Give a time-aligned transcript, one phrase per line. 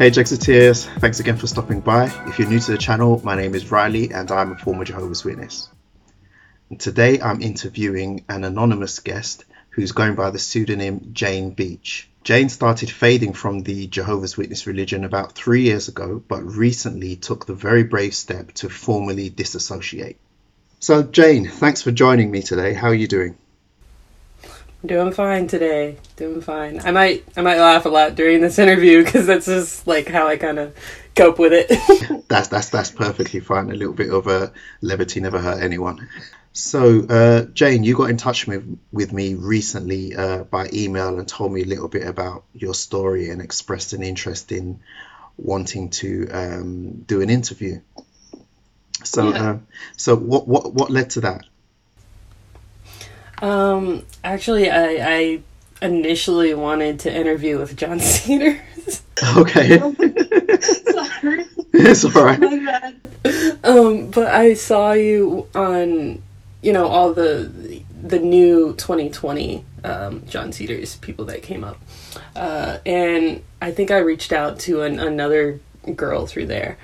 [0.00, 2.06] Hey Jexiteers, thanks again for stopping by.
[2.26, 5.26] If you're new to the channel, my name is Riley and I'm a former Jehovah's
[5.26, 5.68] Witness.
[6.70, 12.08] And today I'm interviewing an anonymous guest who's going by the pseudonym Jane Beach.
[12.24, 17.44] Jane started fading from the Jehovah's Witness religion about three years ago, but recently took
[17.44, 20.16] the very brave step to formally disassociate.
[20.78, 22.72] So, Jane, thanks for joining me today.
[22.72, 23.36] How are you doing?
[24.84, 25.98] Doing fine today.
[26.16, 26.80] Doing fine.
[26.80, 30.26] I might I might laugh a lot during this interview because that's just like how
[30.26, 30.74] I kind of
[31.14, 32.24] cope with it.
[32.28, 33.70] that's that's that's perfectly fine.
[33.70, 36.08] A little bit of a levity never hurt anyone.
[36.52, 41.28] So, uh, Jane, you got in touch with with me recently uh, by email and
[41.28, 44.80] told me a little bit about your story and expressed an interest in
[45.36, 47.80] wanting to um, do an interview.
[49.04, 49.50] So, yeah.
[49.50, 49.58] uh,
[49.96, 51.44] so what what what led to that?
[53.40, 55.40] Um, actually, I, I
[55.82, 59.02] initially wanted to interview with John Cedars.
[59.36, 59.78] Okay.
[60.60, 61.44] Sorry.
[61.72, 62.94] It's all right.
[63.64, 66.22] Um, but I saw you on,
[66.62, 71.78] you know, all the the new 2020 um, John Cedars people that came up,
[72.34, 75.60] uh, and I think I reached out to an, another
[75.94, 76.78] girl through there,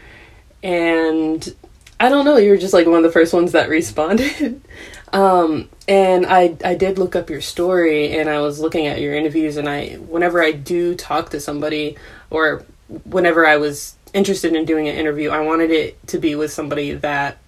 [0.62, 1.54] and
[1.98, 4.60] I don't know, you were just like one of the first ones that responded.
[5.12, 9.14] Um, and I I did look up your story and I was looking at your
[9.14, 11.96] interviews and I whenever I do talk to somebody
[12.28, 12.64] or
[13.04, 16.92] whenever I was interested in doing an interview, I wanted it to be with somebody
[16.92, 17.38] that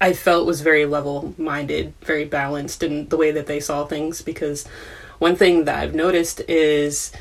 [0.00, 4.20] I felt was very level minded, very balanced in the way that they saw things
[4.20, 4.66] because
[5.18, 7.12] one thing that I've noticed is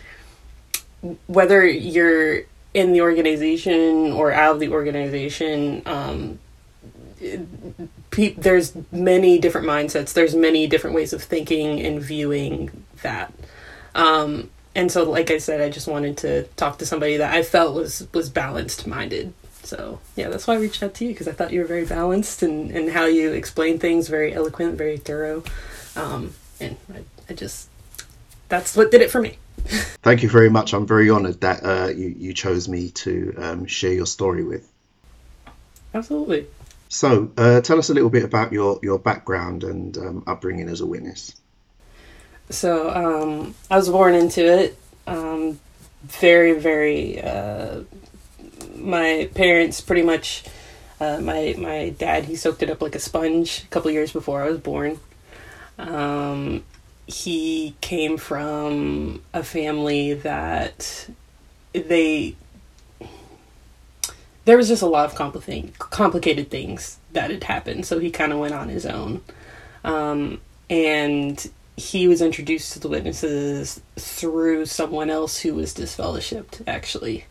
[1.28, 2.42] whether you're
[2.74, 6.40] in the organization or out of the organization, um,
[8.12, 10.14] pe- there's many different mindsets.
[10.14, 13.34] There's many different ways of thinking and viewing that.
[13.96, 17.44] Um, and so, like I said, I just wanted to talk to somebody that I
[17.44, 19.34] felt was was balanced minded.
[19.64, 21.86] So yeah, that's why I reached out to you because I thought you were very
[21.86, 25.44] balanced and and how you explain things, very eloquent, very thorough.
[25.96, 27.00] Um, and I,
[27.30, 27.70] I just
[28.48, 29.38] that's what did it for me.
[30.04, 30.74] Thank you very much.
[30.74, 34.68] I'm very honoured that uh, you you chose me to um, share your story with.
[35.94, 36.48] Absolutely.
[36.94, 40.82] So, uh, tell us a little bit about your, your background and um, upbringing as
[40.82, 41.34] a witness.
[42.50, 44.78] So, um, I was born into it.
[45.08, 45.58] Um,
[46.04, 47.22] very, very.
[47.22, 47.84] Uh,
[48.76, 50.44] my parents pretty much.
[51.00, 54.44] Uh, my my dad he soaked it up like a sponge a couple years before
[54.44, 55.00] I was born.
[55.80, 56.64] Um,
[57.08, 61.10] he came from a family that
[61.72, 62.36] they
[64.52, 67.86] there was just a lot of complicated complicated things that had happened.
[67.86, 69.22] So he kind of went on his own,
[69.86, 77.24] um, and he was introduced to the witnesses through someone else who was disfellowshipped, actually.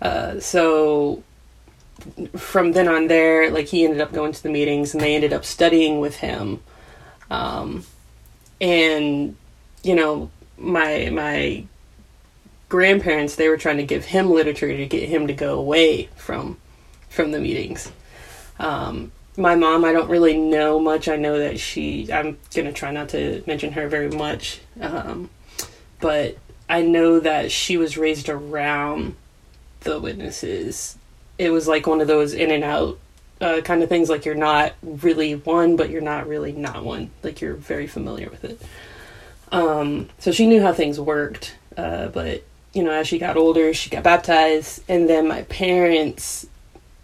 [0.00, 1.22] Uh, so
[2.34, 5.34] from then on there, like he ended up going to the meetings, and they ended
[5.34, 6.62] up studying with him.
[7.30, 7.84] Um,
[8.62, 9.36] and
[9.82, 11.66] you know, my my
[12.68, 16.58] grandparents they were trying to give him literature to get him to go away from
[17.08, 17.90] from the meetings.
[18.58, 21.08] Um, my mom i don't really know much.
[21.08, 25.30] I know that she i'm gonna try not to mention her very much um,
[26.00, 26.36] but
[26.68, 29.14] i know that she was raised around
[29.80, 30.98] the witnesses.
[31.38, 32.98] It was like one of those in and out
[33.40, 37.10] uh, kind of things like you're not really one but you're not really not one.
[37.22, 38.60] Like you're very familiar with it.
[39.52, 42.42] Um, so she knew how things worked uh, but
[42.76, 46.46] you know, as she got older, she got baptized, and then my parents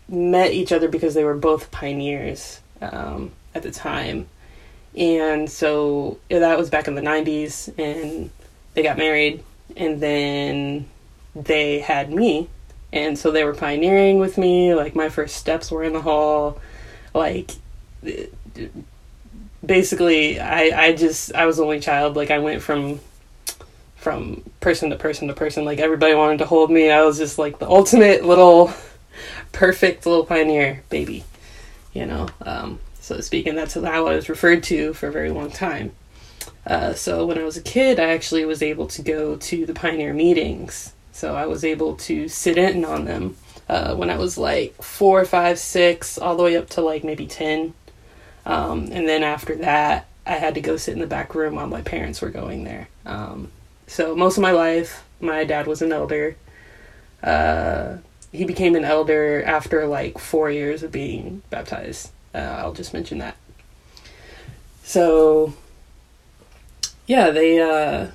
[0.07, 4.29] met each other because they were both pioneers um, at the time,
[4.95, 8.31] and so that was back in the '90s, and
[8.75, 9.43] they got married,
[9.75, 10.87] and then
[11.35, 12.51] they had me,
[12.93, 14.75] and so they were pioneering with me.
[14.75, 16.61] Like my first steps were in the hall,
[17.15, 17.53] like
[19.65, 22.15] basically, I I just I was the only child.
[22.15, 23.01] Like I went from
[24.03, 25.65] from person to person to person.
[25.65, 26.91] Like everybody wanted to hold me.
[26.91, 28.73] I was just like the ultimate little
[29.53, 31.25] perfect little pioneer baby,
[31.93, 33.47] you know, um, so to speak.
[33.47, 35.93] And that's how I was referred to for a very long time.
[36.67, 39.75] Uh, so when I was a kid, I actually was able to go to the
[39.75, 40.93] pioneer meetings.
[41.13, 43.37] So I was able to sit in on them
[43.69, 47.29] uh, when I was like four, five, six, all the way up to like maybe
[47.29, 47.73] 10.
[48.47, 51.69] Um, and then after that, I had to go sit in the back room while
[51.69, 52.89] my parents were going there.
[53.07, 53.53] Um,
[53.93, 56.35] so most of my life, my dad was an elder.
[57.23, 57.99] Uh,
[58.33, 62.11] he became an elder after like four years of being baptized.
[62.35, 63.37] Uh, I'll just mention that.
[64.83, 65.53] So,
[67.07, 68.13] yeah, they uh,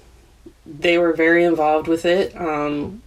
[0.66, 2.36] they were very involved with it.
[2.36, 3.04] Um,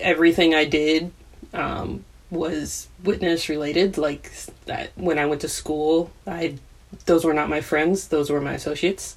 [0.00, 1.10] everything I did
[1.54, 3.96] um, was witness related.
[3.96, 4.30] Like
[4.66, 6.58] that when I went to school, I
[7.06, 9.16] those were not my friends; those were my associates.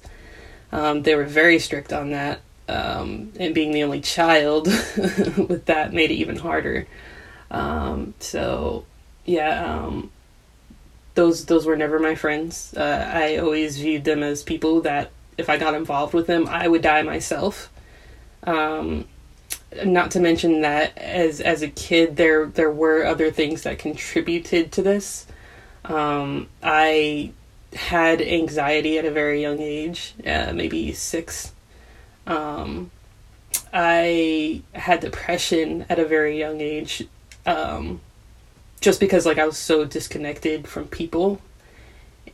[0.72, 4.66] Um, they were very strict on that, um, and being the only child
[4.96, 6.86] with that made it even harder.
[7.50, 8.84] Um, so,
[9.24, 10.10] yeah, um,
[11.14, 12.74] those those were never my friends.
[12.76, 16.68] Uh, I always viewed them as people that if I got involved with them, I
[16.68, 17.70] would die myself.
[18.44, 19.06] Um,
[19.84, 24.72] not to mention that as as a kid, there there were other things that contributed
[24.72, 25.26] to this.
[25.84, 27.32] Um, I
[27.74, 31.52] had anxiety at a very young age, uh, maybe six.
[32.26, 32.90] Um,
[33.72, 37.06] I had depression at a very young age,
[37.44, 38.00] um,
[38.80, 41.40] just because like I was so disconnected from people,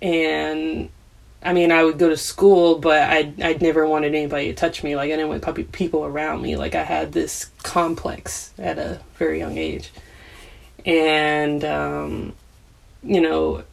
[0.03, 0.91] and
[1.43, 4.85] I mean I would go to school, but I I never wanted anybody to touch
[4.85, 4.97] me.
[4.97, 6.57] Like I didn't want people around me.
[6.57, 9.91] Like I had this complex at a very young age,
[10.85, 12.35] and um,
[13.03, 13.65] you know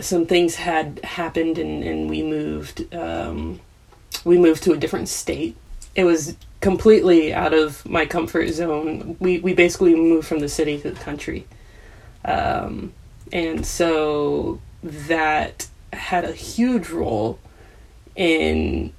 [0.00, 3.60] some things had happened and, and we moved um,
[4.24, 5.56] we moved to a different state.
[5.94, 9.16] It was completely out of my comfort zone.
[9.20, 11.46] We, we basically moved from the city to the country.
[12.24, 12.92] Um,
[13.32, 17.38] and so that had a huge role
[18.14, 18.92] in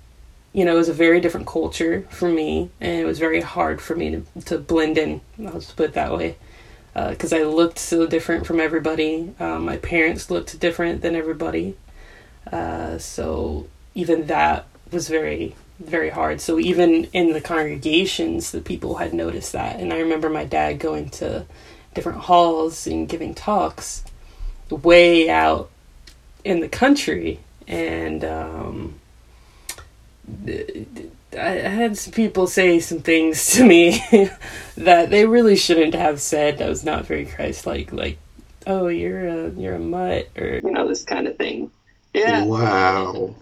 [0.53, 3.81] you know it was a very different culture for me and it was very hard
[3.81, 5.21] for me to, to blend in.
[5.45, 6.35] I'll just put it that way.
[6.93, 9.35] Because uh, I looked so different from everybody.
[9.39, 11.75] Um, my parents looked different than everybody.
[12.51, 16.41] Uh, so even that was very, very hard.
[16.41, 19.79] So even in the congregations, the people had noticed that.
[19.79, 21.45] And I remember my dad going to
[21.93, 24.03] different halls and giving talks
[24.69, 25.69] way out
[26.43, 27.39] in the country.
[27.67, 28.99] And um,
[31.33, 34.01] I had some people say some things to me
[34.77, 36.57] that they really shouldn't have said.
[36.57, 37.91] That was not very Christ-like.
[37.91, 38.17] Like,
[38.65, 41.71] oh, you're a you're a mutt, or you know, this kind of thing.
[42.13, 42.45] Yeah.
[42.45, 43.35] Wow.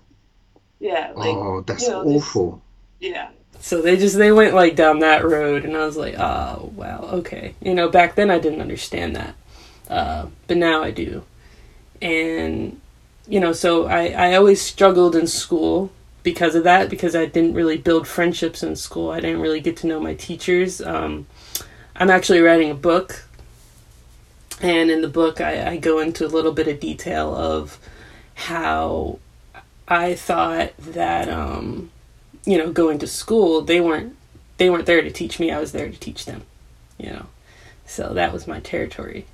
[0.80, 1.14] Yeah.
[1.16, 2.62] Like, oh, that's you know, awful.
[3.00, 3.30] Just, yeah.
[3.60, 7.10] So they just they went like down that road, and I was like, oh wow,
[7.14, 7.56] okay.
[7.62, 9.36] You know, back then I didn't understand that,
[9.90, 11.24] uh, but now I do,
[12.02, 12.80] and
[13.28, 15.92] you know, so I I always struggled in school
[16.22, 19.10] because of that because I didn't really build friendships in school.
[19.12, 20.82] I didn't really get to know my teachers.
[20.82, 21.26] Um,
[21.96, 23.26] I'm actually writing a book,
[24.62, 27.80] and in the book, I, I go into a little bit of detail of
[28.36, 29.20] how
[29.88, 31.92] I thought that um,
[32.46, 34.16] you know going to school they weren't
[34.58, 35.52] they weren't there to teach me.
[35.52, 36.44] I was there to teach them.
[36.98, 37.26] You know,
[37.86, 39.26] so that was my territory,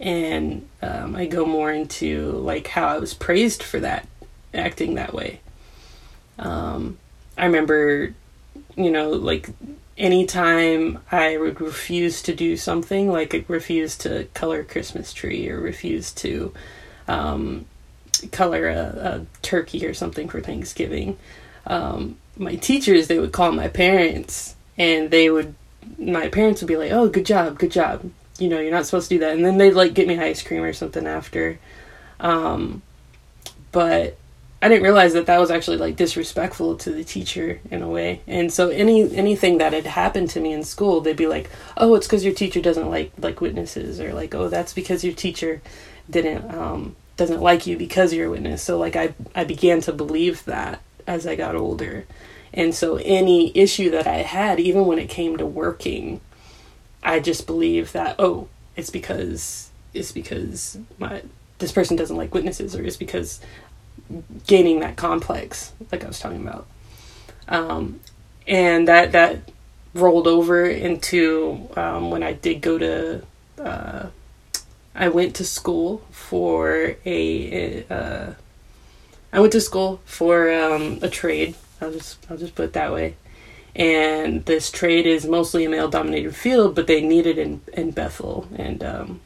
[0.00, 4.08] and um, I go more into like how I was praised for that
[4.52, 5.40] acting that way
[6.38, 6.98] um,
[7.36, 8.14] I remember,
[8.76, 9.50] you know, like
[9.96, 16.12] anytime I would refuse to do something, like refuse to color Christmas tree or refuse
[16.12, 16.52] to
[17.08, 17.66] um,
[18.32, 21.18] color a, a, turkey or something for Thanksgiving,
[21.66, 25.54] um, my teachers they would call my parents and they would
[25.98, 29.08] my parents would be like, "Oh, good job, good job." You know, you're not supposed
[29.10, 31.58] to do that, and then they'd like get me ice cream or something after.
[32.20, 32.82] Um,
[33.70, 34.16] but
[34.64, 38.22] I didn't realize that that was actually like disrespectful to the teacher in a way.
[38.26, 41.94] And so any anything that had happened to me in school, they'd be like, "Oh,
[41.94, 45.60] it's because your teacher doesn't like like witnesses," or like, "Oh, that's because your teacher
[46.08, 49.92] didn't um, doesn't like you because you're a witness." So like I I began to
[49.92, 52.06] believe that as I got older,
[52.52, 56.20] and so any issue that I had, even when it came to working,
[57.02, 61.22] I just believed that oh, it's because it's because my
[61.58, 63.40] this person doesn't like witnesses, or it's because
[64.46, 66.66] gaining that complex, like I was talking about.
[67.48, 68.00] Um,
[68.46, 69.50] and that that
[69.94, 73.22] rolled over into um, when I did go to.
[73.58, 74.06] Uh,
[74.94, 77.84] I went to school for a.
[77.88, 78.32] Uh,
[79.32, 81.56] I went to school for um, a trade.
[81.80, 83.16] I'll just I'll just put it that way.
[83.74, 88.46] And this trade is mostly a male-dominated field, but they need it in in Bethel.
[88.54, 89.20] And um,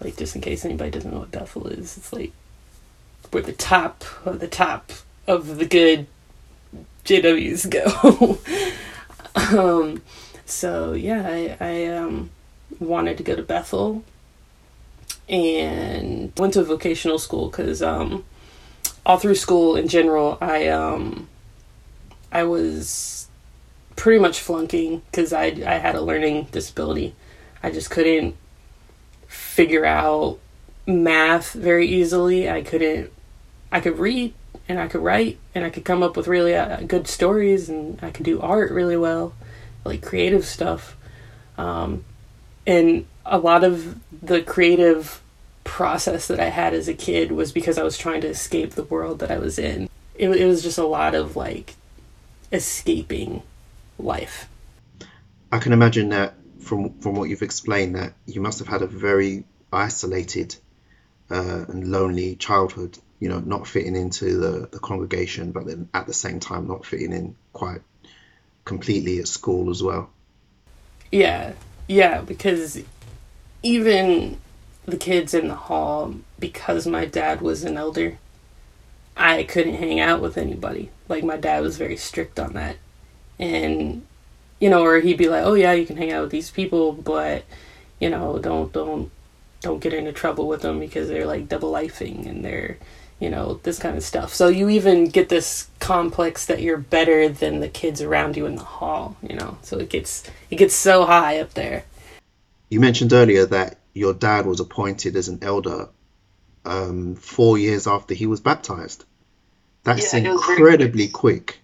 [0.00, 2.32] like just in case anybody doesn't know what Bethel is, it's like
[3.30, 4.92] where the top of the top
[5.26, 6.06] of the good
[7.06, 8.38] JWs go.
[9.58, 10.02] um,
[10.44, 12.28] so yeah, I, I um,
[12.78, 14.04] wanted to go to Bethel
[15.30, 18.24] and went to vocational school because um,
[19.06, 21.28] all through school in general, I um,
[22.32, 23.28] I was
[23.96, 27.14] pretty much flunking because I I had a learning disability.
[27.62, 28.36] I just couldn't
[29.28, 30.38] figure out
[30.86, 32.50] math very easily.
[32.50, 33.12] I couldn't
[33.70, 34.34] I could read
[34.68, 37.98] and I could write and I could come up with really uh, good stories and
[38.02, 39.34] I could do art really well,
[39.84, 40.96] like creative stuff.
[41.56, 42.04] Um,
[42.66, 45.20] and a lot of the creative
[45.64, 48.84] process that I had as a kid was because I was trying to escape the
[48.84, 49.88] world that I was in.
[50.14, 51.74] It, it was just a lot of like
[52.52, 53.42] escaping
[53.98, 54.48] life.
[55.52, 58.86] I can imagine that from from what you've explained that you must have had a
[58.86, 60.56] very isolated
[61.30, 62.98] uh, and lonely childhood.
[63.18, 66.86] You know, not fitting into the, the congregation, but then at the same time not
[66.86, 67.82] fitting in quite
[68.64, 70.08] completely at school as well.
[71.12, 71.52] Yeah,
[71.86, 72.80] yeah, because
[73.62, 74.40] even
[74.86, 78.18] the kids in the hall, because my dad was an elder,
[79.16, 80.90] I couldn't hang out with anybody.
[81.08, 82.76] Like my dad was very strict on that.
[83.38, 84.06] And
[84.58, 86.92] you know, or he'd be like, "Oh yeah, you can hang out with these people,
[86.92, 87.44] but
[87.98, 89.10] you know, don't don't
[89.60, 92.78] don't get into trouble with them because they're like double lifing and they're
[93.18, 97.28] you know this kind of stuff so you even get this complex that you're better
[97.28, 100.74] than the kids around you in the hall you know so it gets it gets
[100.74, 101.84] so high up there
[102.70, 105.88] you mentioned earlier that your dad was appointed as an elder
[106.64, 109.04] um, four years after he was baptized
[109.82, 111.46] that's yeah, incredibly quick.
[111.46, 111.58] quick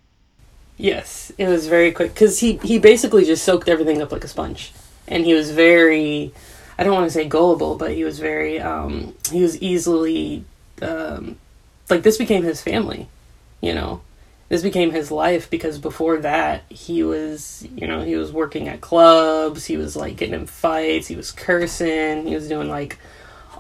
[0.77, 4.29] yes it was very quick because he he basically just soaked everything up like a
[4.29, 4.73] sponge
[5.09, 6.33] and he was very
[6.79, 10.45] I don't want to say gullible, but he was very um, he was easily
[10.83, 11.39] um,
[11.89, 13.09] like this became his family,
[13.61, 14.03] you know.
[14.49, 18.81] This became his life because before that he was, you know, he was working at
[18.81, 22.99] clubs, he was like getting in fights, he was cursing, he was doing like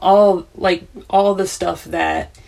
[0.00, 2.38] all like all the stuff that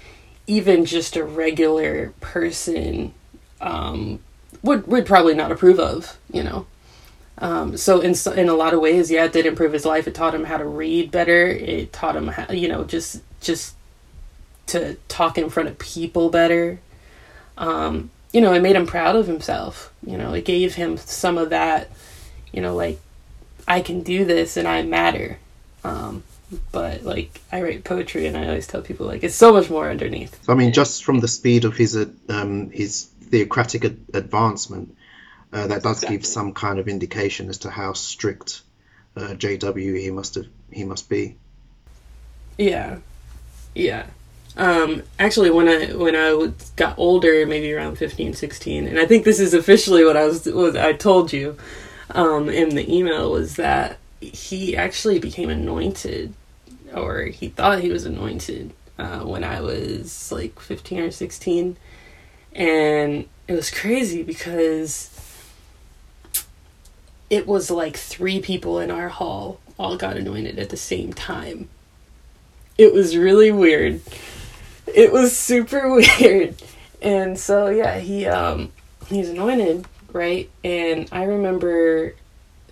[0.47, 3.13] even just a regular person
[3.61, 4.21] um,
[4.63, 6.67] would would probably not approve of, you know.
[7.39, 10.07] Um, so in in a lot of ways, yeah, it did improve his life.
[10.07, 11.47] It taught him how to read better.
[11.47, 13.75] It taught him how, you know, just just
[14.67, 16.81] to talk in front of people better.
[17.57, 19.93] Um, you know, it made him proud of himself.
[20.05, 21.91] You know, it gave him some of that,
[22.53, 23.01] you know, like
[23.67, 25.39] I can do this and I matter.
[25.85, 26.23] Um,
[26.73, 29.89] but like I write poetry and I always tell people like it's so much more
[29.91, 30.49] underneath.
[30.49, 31.97] I mean, just from the speed of his
[32.29, 34.97] um, his theocratic ad- advancement,
[35.53, 36.17] uh, that does exactly.
[36.17, 38.63] give some kind of indication as to how strict
[39.17, 41.37] uh, JW he must have he must be.
[42.57, 42.99] Yeah,
[43.75, 44.07] yeah.
[44.59, 49.25] Um, actually, when I when I got older, maybe around 15, 16, and I think
[49.25, 51.57] this is officially what I was what I told you
[52.11, 56.35] um, in the email was that he actually became anointed,
[56.93, 61.77] or he thought he was anointed uh, when I was like fifteen or sixteen,
[62.53, 65.15] and it was crazy because
[67.31, 71.69] it was like three people in our hall all got anointed at the same time.
[72.77, 74.01] It was really weird.
[74.95, 76.61] It was super weird.
[77.01, 78.73] And so yeah, he um
[79.09, 80.51] he's anointed, right?
[80.65, 82.15] And I remember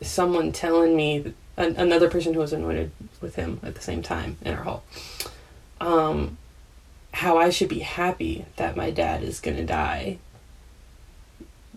[0.02, 4.37] someone telling me an, another person who was anointed with him at the same time
[4.42, 4.85] in our hall.
[5.80, 6.38] Um
[7.12, 10.18] how I should be happy that my dad is going to die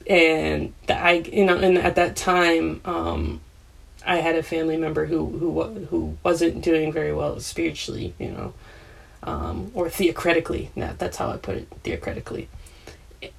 [0.05, 3.39] and that I you know and at that time um,
[4.05, 8.53] I had a family member who who who wasn't doing very well spiritually you know
[9.23, 12.47] um, or theocratically that that's how I put it theocratically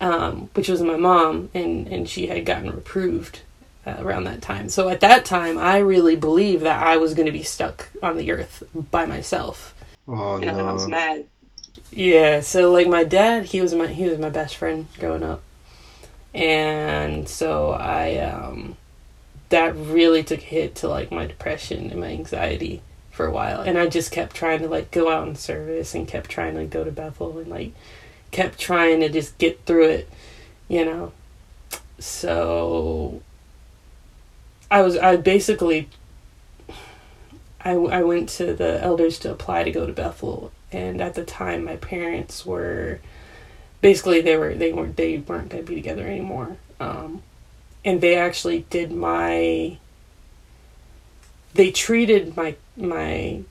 [0.00, 3.40] um, which was my mom and and she had gotten reproved
[3.86, 4.68] uh, around that time.
[4.68, 8.16] So at that time I really believed that I was going to be stuck on
[8.16, 9.74] the earth by myself.
[10.06, 10.48] Oh no.
[10.48, 11.26] and I was mad.
[11.90, 15.42] Yeah so like my dad he was my he was my best friend growing up.
[16.32, 18.76] And so I um,
[19.48, 23.60] that really took a hit to like my depression and my anxiety for a while,
[23.60, 26.64] and I just kept trying to like go out in service and kept trying to
[26.64, 27.72] go to Bethel and like
[28.30, 30.08] kept trying to just get through it,
[30.68, 31.12] you know.
[31.98, 33.22] So
[34.70, 35.88] I was I basically
[37.64, 40.52] I, I went to the elders to apply to go to Bethel.
[40.72, 43.00] And at the time my parents were
[43.80, 46.56] basically they were they weren't they weren't going to be together anymore.
[46.78, 47.22] Um,
[47.84, 49.78] and they actually did my
[51.54, 53.42] they treated my my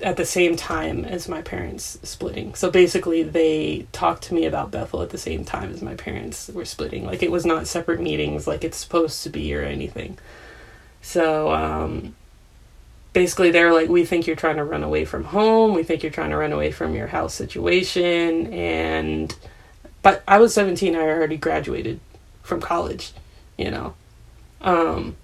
[0.00, 2.54] at the same time as my parents splitting.
[2.54, 6.50] So basically they talked to me about bethel at the same time as my parents
[6.52, 7.06] were splitting.
[7.06, 10.18] Like it was not separate meetings like it's supposed to be or anything.
[11.00, 12.14] So um,
[13.14, 15.74] basically they're like we think you're trying to run away from home.
[15.74, 18.52] We think you're trying to run away from your house situation.
[18.52, 19.34] And
[20.06, 21.98] but i was 17 i already graduated
[22.42, 23.12] from college
[23.58, 23.94] you know?
[24.60, 25.16] Um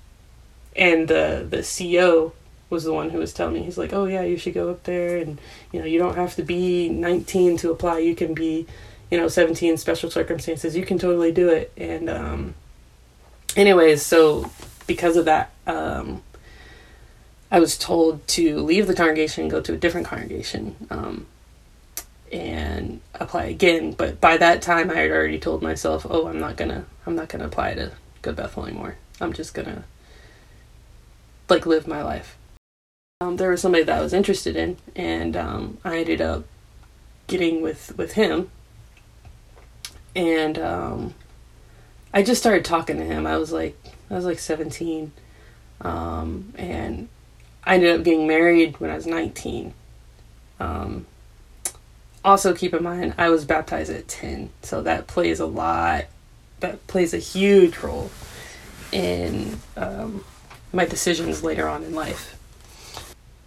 [0.77, 2.33] and the the CO
[2.71, 4.83] was the one who was telling me he's like oh yeah you should go up
[4.85, 5.39] there and
[5.73, 8.67] you know you don't have to be 19 to apply you can be
[9.11, 12.55] you know 17 special circumstances you can totally do it and um
[13.57, 14.51] anyways so
[14.87, 16.23] because of that um,
[17.51, 21.27] I was told to leave the congregation and go to a different congregation um,
[22.33, 23.93] and apply again.
[23.93, 27.29] But by that time, I had already told myself, "Oh, I'm not gonna, I'm not
[27.29, 28.97] gonna apply to Good Bethel anymore.
[29.21, 29.85] I'm just gonna
[31.49, 32.37] like live my life."
[33.21, 36.45] Um, there was somebody that I was interested in, and um, I ended up
[37.29, 38.51] getting with with him,
[40.17, 41.15] and um,
[42.13, 43.27] I just started talking to him.
[43.27, 43.77] I was like,
[44.11, 45.13] I was like 17,
[45.81, 47.09] um, and
[47.65, 49.73] I ended up getting married when I was 19.
[50.61, 51.07] Um,
[52.25, 56.05] also, keep in mind, I was baptized at 10, so that plays a lot,
[56.61, 58.11] that plays a huge role
[58.93, 60.25] in um,
[60.73, 62.39] my decisions later on in life.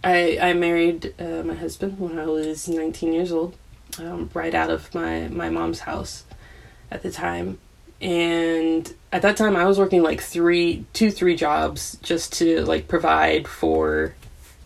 [0.04, 3.56] I, I married uh, my husband when I was 19 years old,
[3.98, 6.24] um, right out of my, my mom's house
[6.90, 7.58] at the time.
[8.00, 12.88] And at that time, I was working like three, two, three jobs just to like
[12.88, 14.14] provide for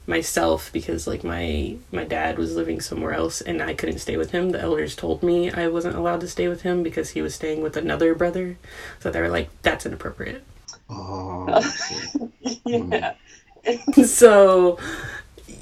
[0.07, 4.33] myself because like my my dad was living somewhere else and I couldn't stay with
[4.33, 4.51] him.
[4.51, 7.63] The elders told me I wasn't allowed to stay with him because he was staying
[7.63, 8.59] with another brother.
[8.99, 10.43] So they were like, "That's inappropriate."
[10.91, 11.73] Oh,
[12.67, 13.15] yeah.
[14.05, 14.79] so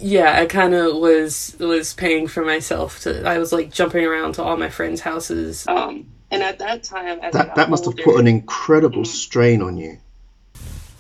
[0.00, 3.28] yeah, I kind of was was paying for myself to.
[3.28, 5.66] I was like jumping around to all my friends' houses.
[5.66, 9.06] Um, and at that time, that that must older, have put an incredible mm.
[9.06, 9.98] strain on you.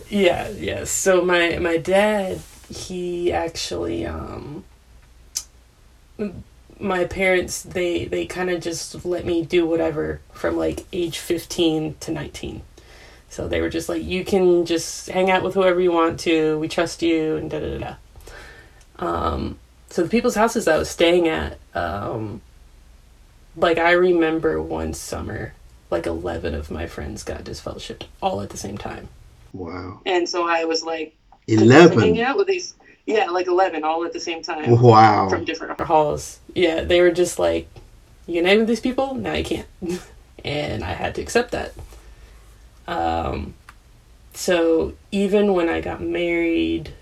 [0.08, 0.58] Yeah, yes.
[0.58, 0.84] Yeah.
[0.84, 4.64] So my my dad, he actually um
[6.80, 11.96] my parents they they kind of just let me do whatever from like age 15
[12.00, 12.62] to 19
[13.28, 16.58] so they were just like you can just hang out with whoever you want to
[16.58, 17.94] we trust you and da da da
[18.98, 19.58] um,
[19.90, 22.40] so the people's houses I was staying at, um,
[23.56, 25.54] like I remember one summer,
[25.90, 29.08] like eleven of my friends got disfellowshipped all at the same time.
[29.52, 30.00] Wow.
[30.04, 32.74] And so I was like eleven hanging out with these
[33.06, 34.80] yeah, like eleven all at the same time.
[34.80, 35.28] Wow.
[35.28, 36.40] From different halls.
[36.54, 37.68] Yeah, they were just like,
[38.26, 39.14] You name these people?
[39.14, 39.68] now you can't.
[40.44, 41.72] and I had to accept that.
[42.88, 43.54] Um
[44.34, 46.92] so even when I got married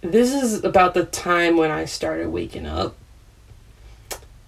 [0.00, 2.96] this is about the time when I started waking up.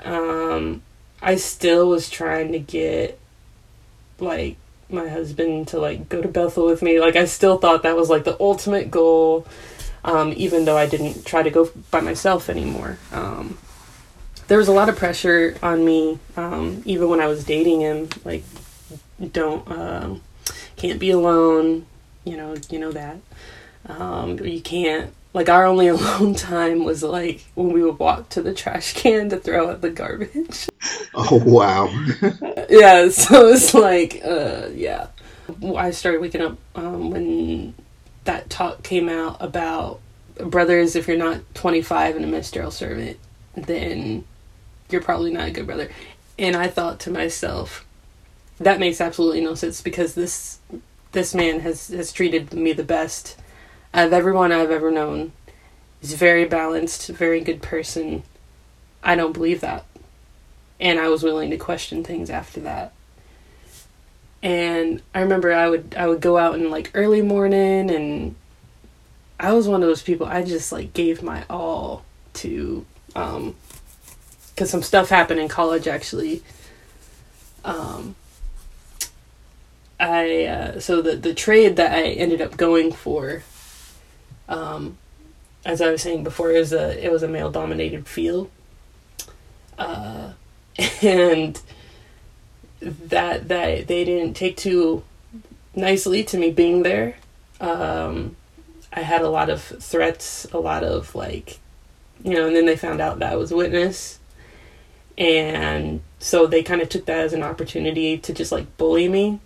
[0.03, 0.83] Um,
[1.20, 3.18] I still was trying to get
[4.18, 4.57] like
[4.88, 7.00] my husband to like go to Bethel with me.
[7.00, 9.46] Like I still thought that was like the ultimate goal.
[10.03, 12.96] Um, even though I didn't try to go by myself anymore.
[13.12, 13.59] Um,
[14.48, 18.09] there was a lot of pressure on me, um, even when I was dating him.
[18.24, 18.42] Like,
[19.33, 20.22] don't, um,
[20.81, 21.87] can't be alone.
[22.25, 23.19] You know, you know that.
[23.87, 28.43] Um, you can't like our only alone time was like when we would walk to
[28.43, 30.69] the trash can to throw out the garbage.
[31.12, 31.87] Oh wow.
[32.71, 35.09] yeah, so it's like uh yeah.
[35.77, 37.75] I started waking up um, when
[38.25, 40.01] that talk came out about
[40.37, 43.19] brothers if you're not 25 and a ministerial servant
[43.55, 44.25] then
[44.88, 45.90] you're probably not a good brother.
[46.38, 47.85] And I thought to myself
[48.61, 50.59] that makes absolutely no sense because this
[51.12, 53.37] this man has has treated me the best
[53.92, 55.33] of everyone I've ever known.
[56.01, 58.23] He's very balanced, very good person.
[59.03, 59.85] I don't believe that.
[60.79, 62.92] And I was willing to question things after that.
[64.42, 68.35] And I remember I would I would go out in like early morning and
[69.38, 72.85] I was one of those people I just like gave my all to
[73.16, 73.57] um
[74.57, 76.42] cuz some stuff happened in college actually.
[77.64, 78.16] Um
[80.01, 83.43] I uh, so the the trade that I ended up going for
[84.51, 84.99] um,
[85.65, 88.51] as I was saying before, it was a it was a male dominated field,
[89.79, 90.33] uh,
[91.03, 91.61] and
[92.81, 95.05] that that they didn't take too
[95.75, 97.17] nicely to me being there.
[97.61, 98.37] Um,
[98.93, 101.61] I had a lot of threats, a lot of like,
[102.25, 104.19] you know, and then they found out that I was a witness,
[105.17, 109.39] and so they kind of took that as an opportunity to just like bully me.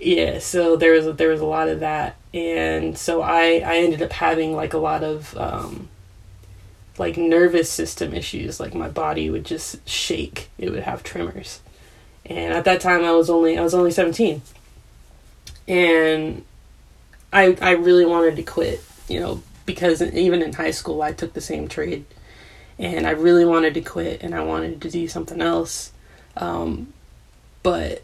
[0.00, 4.02] Yeah, so there was there was a lot of that, and so I I ended
[4.02, 5.88] up having like a lot of um,
[6.98, 8.58] like nervous system issues.
[8.58, 10.48] Like my body would just shake.
[10.58, 11.60] It would have tremors,
[12.26, 14.42] and at that time I was only I was only seventeen,
[15.68, 16.44] and
[17.32, 18.82] I I really wanted to quit.
[19.08, 22.04] You know because even in high school I took the same trade,
[22.78, 25.92] and I really wanted to quit and I wanted to do something else,
[26.36, 26.92] um,
[27.62, 28.02] but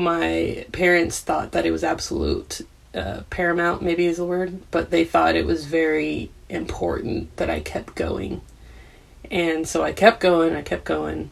[0.00, 2.62] my parents thought that it was absolute
[2.94, 7.60] uh, paramount, maybe is the word, but they thought it was very important that I
[7.60, 8.40] kept going.
[9.30, 11.30] And so I kept going, I kept going.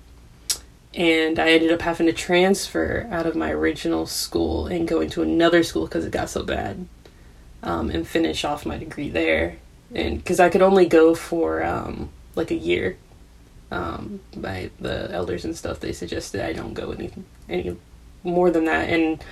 [0.95, 5.23] And I ended up having to transfer out of my original school and going to
[5.23, 6.87] another school because it got so bad.
[7.63, 9.57] um, and finish off my degree there.
[9.95, 12.97] And because I could only go for um, like a year,
[13.71, 17.11] um, by the elders and stuff, they suggested I don't go any
[17.49, 17.77] any
[18.23, 18.89] more than that.
[18.89, 19.23] And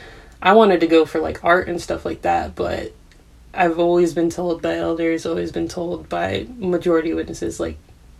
[0.42, 2.92] I wanted to go for like art and stuff like that, but
[3.54, 7.78] I've always been told by elders, always been told by majority witnesses, like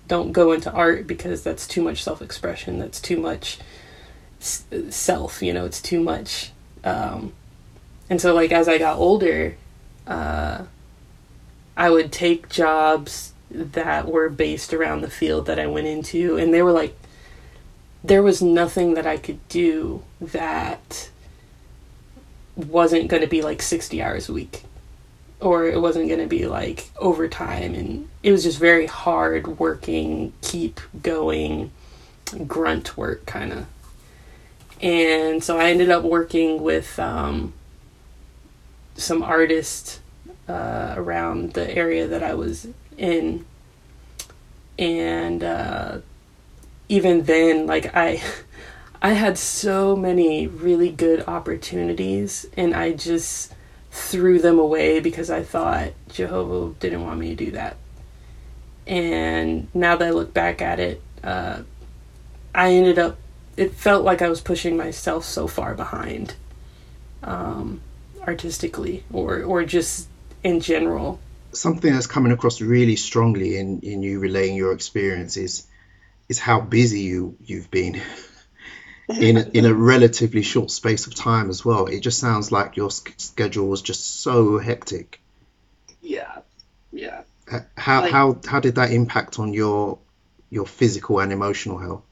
[0.08, 2.78] don't go into art because that's too much self expression.
[2.78, 3.58] That's too much
[4.38, 5.42] self.
[5.42, 6.52] You know, it's too much.
[6.84, 7.32] Um,
[8.08, 9.56] and so, like as I got older,
[10.06, 10.64] uh,
[11.76, 16.54] I would take jobs that were based around the field that I went into, and
[16.54, 16.96] they were like,
[18.02, 21.10] there was nothing that I could do that
[22.54, 24.62] wasn't going to be like 60 hours a week.
[25.40, 30.32] Or it wasn't going to be like overtime and it was just very hard working
[30.40, 31.70] keep going
[32.46, 33.66] grunt work kind of
[34.80, 37.52] and so i ended up working with um,
[38.96, 40.00] some artists
[40.48, 42.66] uh, around the area that i was
[42.98, 43.44] in.
[44.78, 45.98] And uh,
[46.88, 48.22] even then like i
[49.02, 53.52] i had so many really good opportunities and i just
[53.96, 57.76] threw them away because I thought Jehovah didn't want me to do that.
[58.86, 61.62] And now that I look back at it, uh,
[62.54, 63.16] I ended up,
[63.56, 66.34] it felt like I was pushing myself so far behind
[67.22, 67.80] um,
[68.26, 70.08] artistically or, or just
[70.44, 71.18] in general.
[71.52, 75.66] Something that's coming across really strongly in, in you relaying your experiences
[76.28, 78.00] is how busy you, you've been.
[79.08, 81.86] in a, in a relatively short space of time as well.
[81.86, 85.20] It just sounds like your schedule was just so hectic.
[86.02, 86.38] Yeah,
[86.92, 87.22] yeah.
[87.76, 89.98] How like, how how did that impact on your
[90.50, 92.02] your physical and emotional health?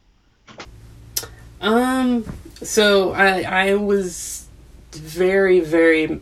[1.61, 2.25] Um.
[2.63, 4.47] So I I was
[4.93, 6.21] very very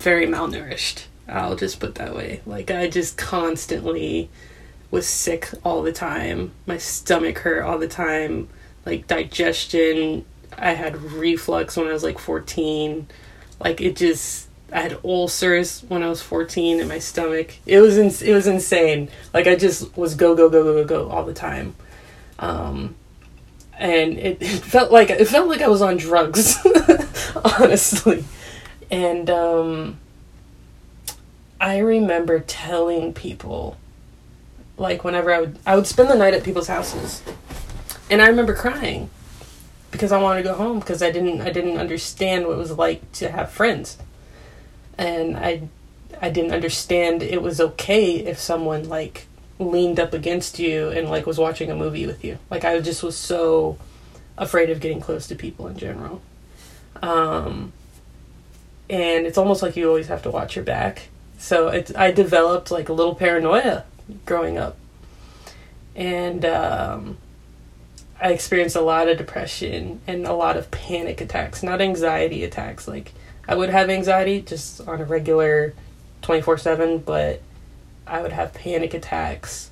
[0.00, 1.04] very malnourished.
[1.28, 2.40] I'll just put that way.
[2.44, 4.30] Like I just constantly
[4.94, 6.52] was sick all the time.
[6.66, 8.48] My stomach hurt all the time
[8.86, 10.24] like digestion.
[10.56, 13.06] I had reflux when I was like 14.
[13.60, 17.54] Like it just I had ulcers when I was 14 in my stomach.
[17.66, 19.08] It was it was insane.
[19.32, 21.74] Like I just was go go go go go go all the time.
[22.38, 22.94] Um
[23.76, 26.56] and it, it felt like it felt like I was on drugs
[27.58, 28.24] honestly.
[28.90, 29.98] And um
[31.60, 33.76] I remember telling people
[34.76, 37.22] like whenever I would I would spend the night at people's houses
[38.10, 39.10] and I remember crying
[39.90, 42.72] because I wanted to go home because I didn't I didn't understand what it was
[42.72, 43.96] like to have friends.
[44.98, 45.68] And I
[46.20, 49.26] I didn't understand it was okay if someone like
[49.58, 52.38] leaned up against you and like was watching a movie with you.
[52.50, 53.78] Like I just was so
[54.36, 56.20] afraid of getting close to people in general.
[57.00, 57.72] Um
[58.90, 61.08] and it's almost like you always have to watch your back.
[61.38, 63.84] So it's I developed like a little paranoia
[64.26, 64.76] growing up.
[65.94, 67.18] And um
[68.20, 72.88] I experienced a lot of depression and a lot of panic attacks, not anxiety attacks.
[72.88, 73.12] Like
[73.46, 75.74] I would have anxiety just on a regular
[76.22, 77.42] 24/7, but
[78.06, 79.70] I would have panic attacks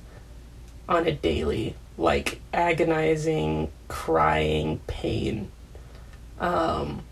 [0.87, 5.51] on a daily, like agonizing, crying pain.
[6.39, 7.03] Um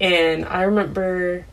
[0.00, 1.44] and I remember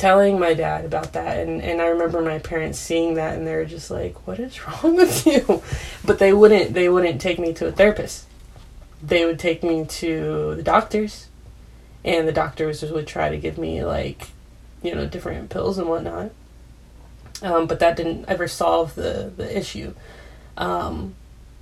[0.00, 3.54] telling my dad about that and, and I remember my parents seeing that and they
[3.54, 5.62] were just like, What is wrong with you?
[6.02, 8.26] But they wouldn't they wouldn't take me to a therapist.
[9.02, 11.28] They would take me to the doctors
[12.02, 14.28] and the doctors would try to give me like,
[14.82, 16.30] you know, different pills and whatnot.
[17.42, 19.94] Um, but that didn't ever solve the, the issue.
[20.56, 21.14] Um,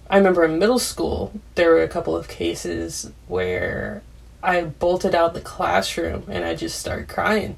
[0.08, 4.02] I remember in middle school there were a couple of cases where
[4.44, 7.56] I bolted out the classroom and I just started crying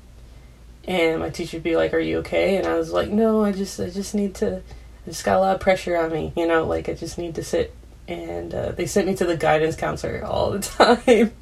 [0.86, 3.52] and my teacher would be like, "Are you okay?" And I was like, "No, I
[3.52, 4.62] just I just need to.
[5.06, 6.64] I just got a lot of pressure on me, you know.
[6.64, 7.74] Like I just need to sit."
[8.08, 11.32] And uh, they sent me to the guidance counselor all the time.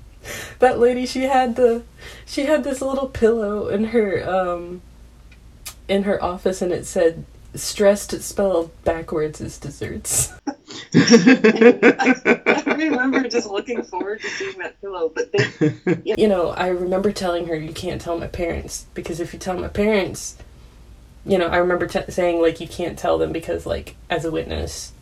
[0.59, 1.83] that lady, she had the
[2.27, 4.83] she had this little pillow in her um
[5.89, 7.25] in her office, and it said
[7.55, 10.33] stressed spelled backwards is desserts.
[10.47, 10.55] I,
[12.67, 16.15] I, remember just looking forward to seeing that pillow, but they, yeah.
[16.19, 19.59] you know, I remember telling her you can't tell my parents because if you tell
[19.59, 20.37] my parents,
[21.25, 24.31] you know, I remember t- saying like you can't tell them because like as a
[24.31, 24.93] witness,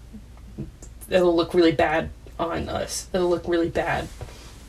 [1.08, 3.08] it'll look really bad on us.
[3.12, 4.08] It'll look really bad.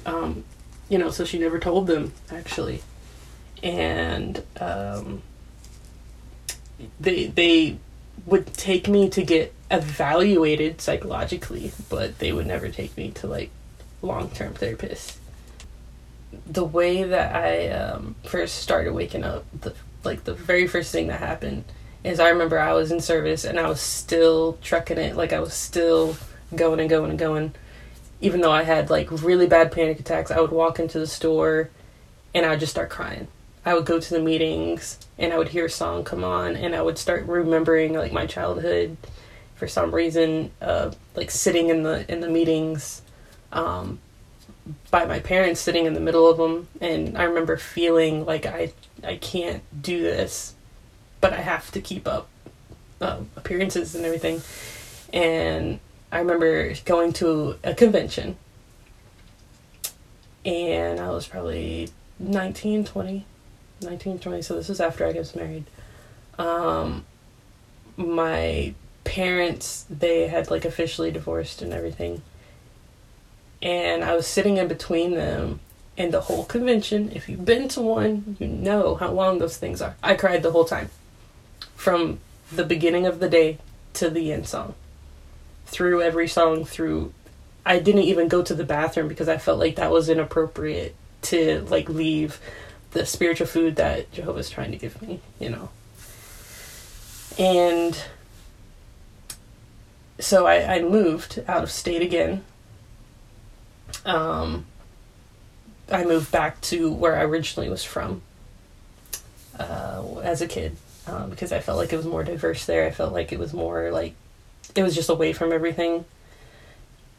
[0.06, 0.44] Um,
[0.90, 2.82] you know, so she never told them actually,
[3.62, 5.22] and um,
[7.00, 7.78] they they
[8.26, 13.50] would take me to get evaluated psychologically, but they would never take me to like
[14.02, 15.18] long term therapists.
[16.46, 21.08] the way that I um, first started waking up, the like the very first thing
[21.08, 21.64] that happened
[22.04, 25.40] is I remember I was in service and I was still trucking it, like I
[25.40, 26.18] was still
[26.56, 27.54] going and going and going.
[28.22, 31.70] Even though I had like really bad panic attacks, I would walk into the store
[32.34, 33.28] and I would just start crying.
[33.68, 36.74] I would go to the meetings and I would hear a song come on and
[36.74, 38.96] I would start remembering like my childhood
[39.56, 43.02] for some reason, uh, like sitting in the in the meetings,
[43.52, 44.00] um,
[44.92, 48.72] by my parents sitting in the middle of them, and I remember feeling like I
[49.04, 50.54] I can't do this,
[51.22, 52.30] but I have to keep up
[53.02, 54.42] uh, appearances and everything,
[55.12, 55.80] and
[56.12, 58.38] I remember going to a convention,
[60.46, 63.26] and I was probably 19, 20,
[63.82, 65.66] 19, 20, so this was after I was married.
[66.40, 67.06] Um,
[67.96, 72.22] my parents, they had like officially divorced and everything
[73.62, 75.60] and I was sitting in between them
[75.98, 77.12] and the whole convention.
[77.14, 79.96] If you've been to one, you know how long those things are.
[80.04, 80.90] I cried the whole time
[81.76, 82.20] from
[82.52, 83.58] the beginning of the day
[83.94, 84.76] to the end song.
[85.66, 87.14] Through every song, through.
[87.66, 91.66] I didn't even go to the bathroom because I felt like that was inappropriate to
[91.70, 92.40] like leave
[92.98, 95.70] the spiritual food that Jehovah's trying to give me, you know.
[97.38, 97.98] And
[100.20, 102.44] so I, I moved out of state again
[104.06, 104.66] um,
[105.92, 108.22] I moved back to where I originally was from
[109.60, 112.86] uh, as a kid um, because I felt like it was more diverse there.
[112.86, 114.14] I felt like it was more like
[114.76, 116.06] it was just away from everything.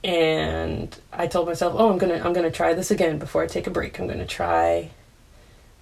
[0.04, 3.66] And I told myself, "Oh, I'm gonna I'm gonna try this again before I take
[3.66, 3.98] a break.
[3.98, 4.90] I'm gonna try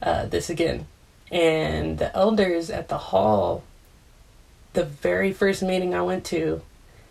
[0.03, 0.87] uh, this again."
[1.31, 3.65] And the elders at the hall,
[4.75, 6.63] the very first meeting I went to,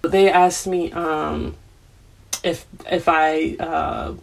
[0.03, 1.55] they asked me, um,
[2.45, 4.13] if if I uh,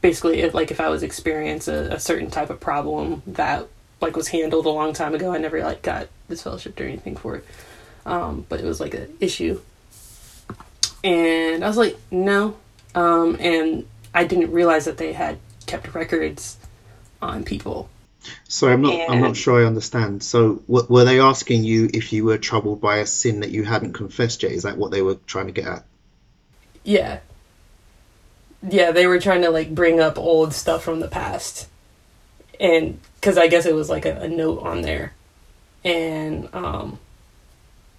[0.00, 3.66] basically if, like if I was experiencing a, a, certain type of problem that
[4.00, 7.36] like was handled a long time ago, I never like got disfellowshipped or anything for
[7.36, 7.44] it,
[8.04, 9.60] um, but it was like an issue,
[11.04, 12.56] and I was like no,
[12.96, 16.58] um, and I didn't realize that they had kept records
[17.22, 17.88] on people.
[18.48, 18.92] So I'm not.
[18.92, 19.12] And...
[19.12, 20.22] I'm not sure I understand.
[20.22, 23.64] So w- were they asking you if you were troubled by a sin that you
[23.64, 24.52] hadn't confessed yet?
[24.52, 25.84] Is that what they were trying to get at?
[26.84, 27.20] Yeah.
[28.68, 31.68] Yeah, they were trying to like bring up old stuff from the past.
[32.58, 35.12] And cuz I guess it was like a, a note on there.
[35.84, 36.98] And um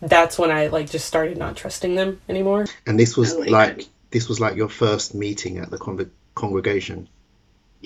[0.02, 2.66] that's when I like just started not trusting them anymore.
[2.86, 7.08] And this was like, like this was like your first meeting at the con- congregation.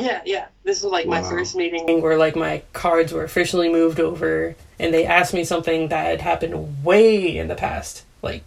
[0.02, 0.48] Yeah, yeah.
[0.64, 1.22] This was like wow.
[1.22, 5.44] my first meeting where like my cards were officially moved over and they asked me
[5.44, 8.04] something that had happened way in the past.
[8.22, 8.44] Like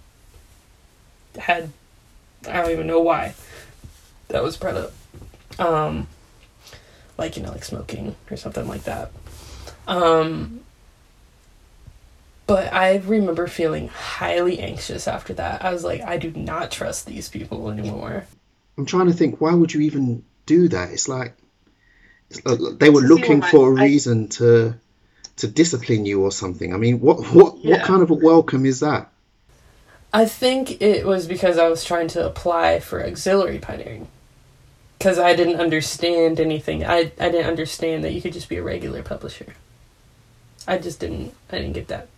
[1.36, 1.70] had
[2.48, 3.34] I don't even know why
[4.28, 4.92] that was brought up.
[5.58, 6.08] Um,
[7.16, 9.10] like you know, like smoking or something like that.
[9.86, 10.60] Um,
[12.46, 15.64] but I remember feeling highly anxious after that.
[15.64, 18.26] I was like, I do not trust these people anymore.
[18.76, 20.90] I'm trying to think, why would you even do that?
[20.90, 21.43] It's like, it's like
[22.30, 24.74] they were looking for a reason to
[25.36, 26.74] to discipline you or something.
[26.74, 27.76] I mean, what what yeah.
[27.76, 29.10] what kind of a welcome is that?
[30.12, 34.08] I think it was because I was trying to apply for auxiliary pioneering.
[34.96, 36.84] Because I didn't understand anything.
[36.84, 39.54] I, I didn't understand that you could just be a regular publisher.
[40.66, 42.08] I just didn't, I didn't get that.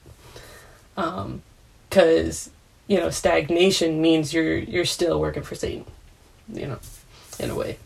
[0.97, 1.43] Um,
[1.91, 2.51] cause,
[2.87, 5.87] you know, stagnation means you're, you're still working for Satan,
[6.53, 6.79] you know,
[7.41, 7.79] in a way.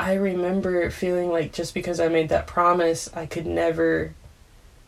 [0.00, 4.14] I remember feeling like just because I made that promise, I could never,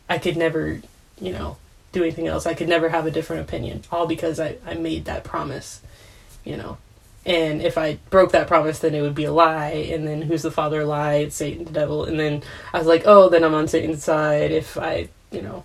[0.09, 0.81] I could never,
[1.21, 1.57] you know,
[1.91, 2.47] do anything else.
[2.47, 5.81] I could never have a different opinion, all because I, I made that promise,
[6.43, 6.79] you know.
[7.27, 9.87] And if I broke that promise, then it would be a lie.
[9.93, 11.17] And then who's the father lie?
[11.17, 12.05] It's Satan, the devil.
[12.05, 12.41] And then
[12.73, 15.63] I was like, oh, then I'm on Satan's side if I, you know,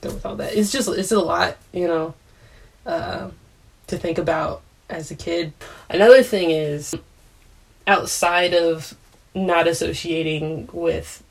[0.00, 0.54] go with all that.
[0.54, 2.14] It's just, it's a lot, you know,
[2.86, 3.28] uh,
[3.88, 5.52] to think about as a kid.
[5.90, 6.94] Another thing is,
[7.86, 8.96] outside of
[9.34, 11.22] not associating with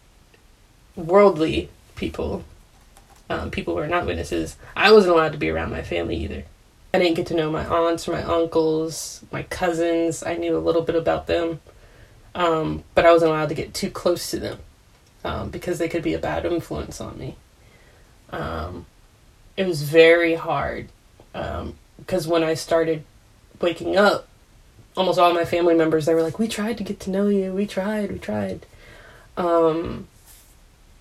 [0.95, 2.43] worldly people
[3.29, 6.43] um, people who are not witnesses, I wasn't allowed to be around my family either.
[6.93, 10.23] I didn't get to know my aunts, or my uncles, my cousins.
[10.23, 11.59] I knew a little bit about them,
[12.35, 14.59] um, but I wasn't allowed to get too close to them
[15.23, 17.35] um, because they could be a bad influence on me.
[18.29, 18.85] Um,
[19.57, 20.89] it was very hard
[21.31, 23.03] because um, when I started
[23.59, 24.27] waking up,
[24.95, 27.53] almost all my family members they were like, "We tried to get to know you.
[27.53, 28.11] We tried.
[28.11, 28.65] We tried."
[29.37, 30.07] Um,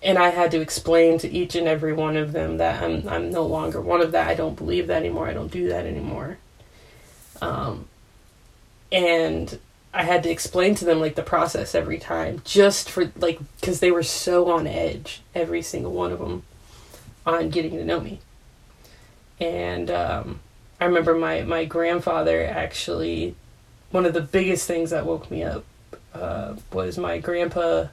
[0.01, 3.31] and I had to explain to each and every one of them that I'm I'm
[3.31, 4.27] no longer one of that.
[4.27, 5.27] I don't believe that anymore.
[5.27, 6.37] I don't do that anymore.
[7.41, 7.87] Um,
[8.91, 9.59] and
[9.93, 13.79] I had to explain to them like the process every time, just for like because
[13.79, 16.43] they were so on edge, every single one of them,
[17.25, 18.19] on getting to know me.
[19.39, 20.39] And um,
[20.81, 23.35] I remember my my grandfather actually,
[23.93, 25.63] one of the biggest things that woke me up
[26.15, 27.85] uh, was my grandpa.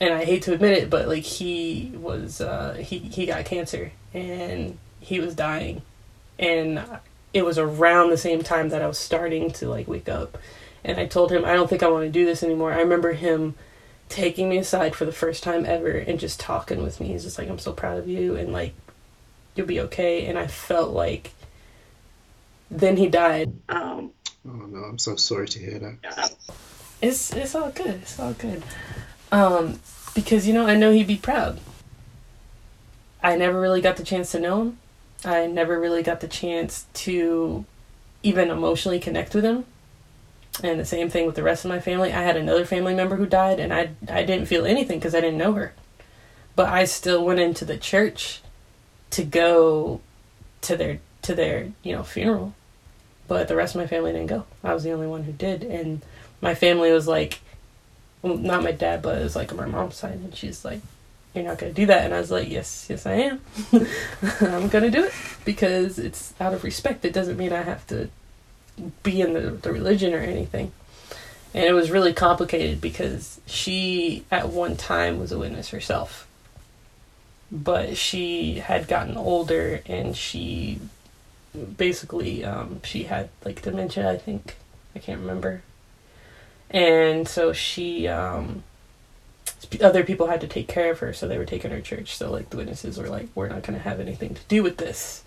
[0.00, 3.92] And I hate to admit it, but like he was, uh, he he got cancer
[4.14, 5.82] and he was dying,
[6.38, 6.82] and
[7.34, 10.38] it was around the same time that I was starting to like wake up.
[10.82, 12.72] And I told him, I don't think I want to do this anymore.
[12.72, 13.54] I remember him
[14.08, 17.08] taking me aside for the first time ever and just talking with me.
[17.08, 18.72] He's just like, I'm so proud of you and like,
[19.54, 20.24] you'll be okay.
[20.24, 21.32] And I felt like
[22.70, 23.52] then he died.
[23.68, 24.12] Um,
[24.46, 26.34] oh no, I'm so sorry to hear that.
[27.02, 28.00] It's, it's all good.
[28.02, 28.62] It's all good.
[29.32, 29.80] Um,
[30.14, 31.60] because, you know, I know he'd be proud.
[33.22, 34.78] I never really got the chance to know him
[35.24, 37.64] I never really got the chance to
[38.22, 39.64] even emotionally connect with him.
[40.62, 42.12] And the same thing with the rest of my family.
[42.12, 45.20] I had another family member who died, and I I didn't feel anything because I
[45.20, 45.72] didn't know her.
[46.56, 48.42] But I still went into the church
[49.10, 50.00] to go
[50.62, 52.54] to their to their you know funeral.
[53.30, 54.44] But the rest of my family didn't go.
[54.64, 56.02] I was the only one who did, and
[56.40, 57.38] my family was like,
[58.22, 60.80] well, not my dad, but it was like my mom's side, and she's like,
[61.32, 62.04] you're not to do that.
[62.04, 63.40] And I was like, yes, yes, I am.
[64.40, 65.12] I'm to do it
[65.44, 67.04] because it's out of respect.
[67.04, 68.08] It doesn't mean I have to
[69.04, 70.72] be in the, the religion or anything.
[71.54, 76.26] And it was really complicated because she, at one time, was a witness herself.
[77.52, 80.80] But she had gotten older and she
[81.76, 84.56] basically, um, she had like dementia, I think.
[84.94, 85.62] I can't remember.
[86.70, 88.64] And so she, um,
[89.80, 92.16] other people had to take care of her, so they were taking her church.
[92.16, 94.78] So like the witnesses were like, "We're not going to have anything to do with
[94.78, 95.24] this,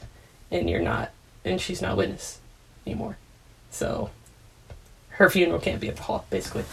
[0.51, 1.12] and you're not,
[1.45, 2.39] and she's not witness
[2.86, 3.17] anymore."
[3.71, 4.09] So
[5.09, 6.65] her funeral can't be at the hall, basically.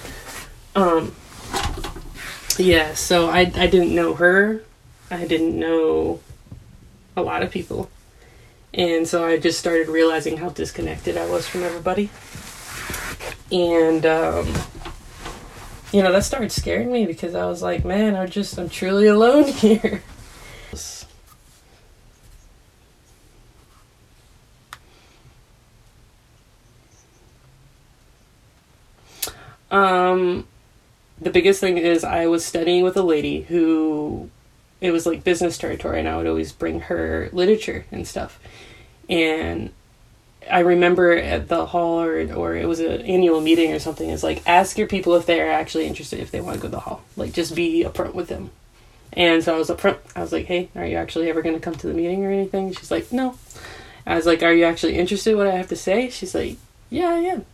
[0.75, 1.15] Um,
[2.59, 2.95] yeah.
[2.95, 4.63] So I I didn't know her.
[5.11, 6.21] I didn't know
[7.17, 7.91] a lot of people,
[8.75, 12.11] and so I just started realizing how disconnected I was from everybody,
[13.51, 14.55] and um
[15.93, 19.07] you know, that started scaring me because I was like, man, I'm just, I'm truly
[19.09, 20.03] alone here.
[29.71, 30.49] Um,
[31.21, 34.31] the biggest thing is I was studying with a lady who,
[34.81, 38.41] it was like business territory, and I would always bring her literature and stuff.
[39.09, 39.71] And
[40.51, 44.09] I remember at the hall or or it was an annual meeting or something.
[44.09, 46.69] It's like ask your people if they are actually interested if they want to go
[46.69, 47.03] to the hall.
[47.17, 48.51] Like just be upfront with them.
[49.13, 49.99] And so I was upfront.
[50.15, 52.31] I was like, "Hey, are you actually ever going to come to the meeting or
[52.31, 53.37] anything?" She's like, "No."
[54.07, 56.57] I was like, "Are you actually interested in what I have to say?" She's like,
[56.89, 57.45] "Yeah, I am."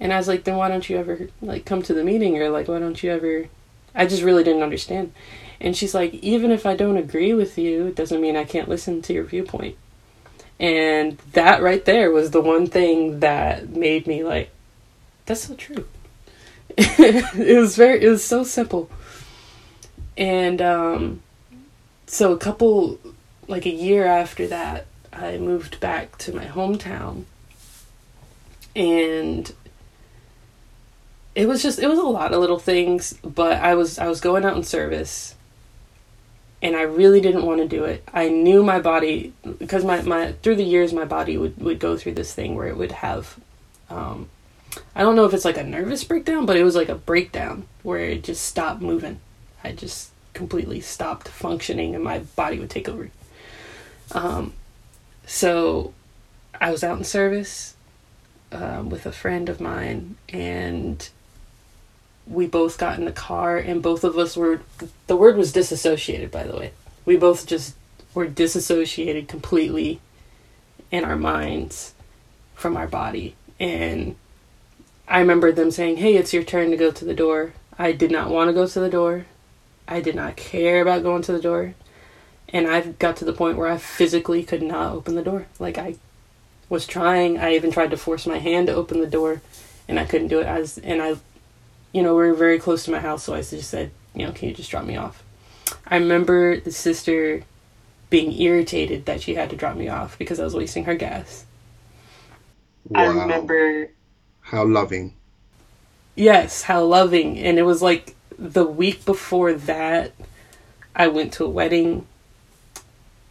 [0.00, 2.48] And I was like, "Then why don't you ever like come to the meeting or
[2.48, 3.48] like why don't you ever?"
[3.94, 5.12] I just really didn't understand.
[5.60, 8.68] And she's like, "Even if I don't agree with you, it doesn't mean I can't
[8.68, 9.76] listen to your viewpoint."
[10.60, 14.50] And that right there was the one thing that made me like,
[15.26, 15.86] that's so true.
[16.76, 18.90] it was very, it was so simple.
[20.16, 21.22] And um,
[22.06, 22.98] so a couple,
[23.46, 27.24] like a year after that, I moved back to my hometown.
[28.74, 29.52] And
[31.36, 34.20] it was just, it was a lot of little things, but I was, I was
[34.20, 35.36] going out in service
[36.60, 38.02] and I really didn't want to do it.
[38.12, 41.96] I knew my body because my, my through the years my body would, would go
[41.96, 43.38] through this thing where it would have
[43.90, 44.28] um,
[44.94, 47.66] I don't know if it's like a nervous breakdown, but it was like a breakdown
[47.82, 49.20] where it just stopped moving.
[49.64, 53.10] I just completely stopped functioning and my body would take over.
[54.12, 54.52] Um,
[55.26, 55.94] so
[56.60, 57.74] I was out in service
[58.52, 61.08] um, with a friend of mine and
[62.28, 64.60] we both got in the car and both of us were
[65.06, 66.72] the word was disassociated by the way.
[67.04, 67.74] We both just
[68.14, 70.00] were disassociated completely
[70.90, 71.94] in our minds
[72.54, 73.34] from our body.
[73.58, 74.16] And
[75.06, 77.52] i remember them saying hey it's your turn to go to the door.
[77.78, 79.26] I did not want to go to the door.
[79.86, 81.74] I did not care about going to the door.
[82.50, 85.46] And I've got to the point where i physically could not open the door.
[85.58, 85.96] Like i
[86.68, 87.38] was trying.
[87.38, 89.40] I even tried to force my hand to open the door
[89.88, 90.46] and i couldn't do it.
[90.46, 91.16] As and i
[91.92, 94.32] you know, we are very close to my house, so I just said, you know,
[94.32, 95.22] can you just drop me off?
[95.86, 97.44] I remember the sister
[98.10, 101.44] being irritated that she had to drop me off because I was wasting her gas.
[102.88, 103.00] Wow.
[103.00, 103.90] I remember.
[104.40, 105.14] How loving.
[106.14, 107.38] Yes, how loving.
[107.38, 110.12] And it was like the week before that,
[110.96, 112.06] I went to a wedding.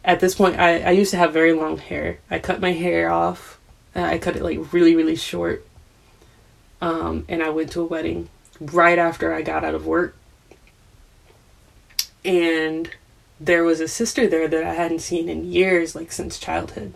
[0.04, 2.18] At this point, I, I used to have very long hair.
[2.30, 3.58] I cut my hair off.
[3.94, 5.66] I cut it like really, really short
[6.80, 8.28] um, and I went to a wedding
[8.60, 10.16] right after I got out of work.
[12.24, 12.90] And
[13.40, 16.94] there was a sister there that I hadn't seen in years, like since childhood,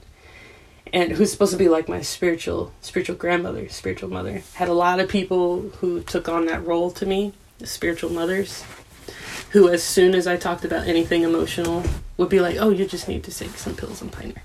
[0.93, 4.43] and who's supposed to be like my spiritual spiritual grandmother, spiritual mother.
[4.55, 7.33] Had a lot of people who took on that role to me,
[7.65, 8.65] spiritual mothers,
[9.51, 11.85] who as soon as I talked about anything emotional
[12.17, 14.43] would be like, "Oh, you just need to take some pills and piner."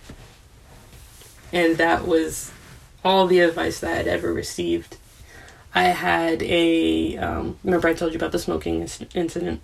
[1.52, 2.52] And that was
[3.04, 4.98] all the advice that I had ever received.
[5.74, 9.64] I had a um, remember I told you about the smoking incident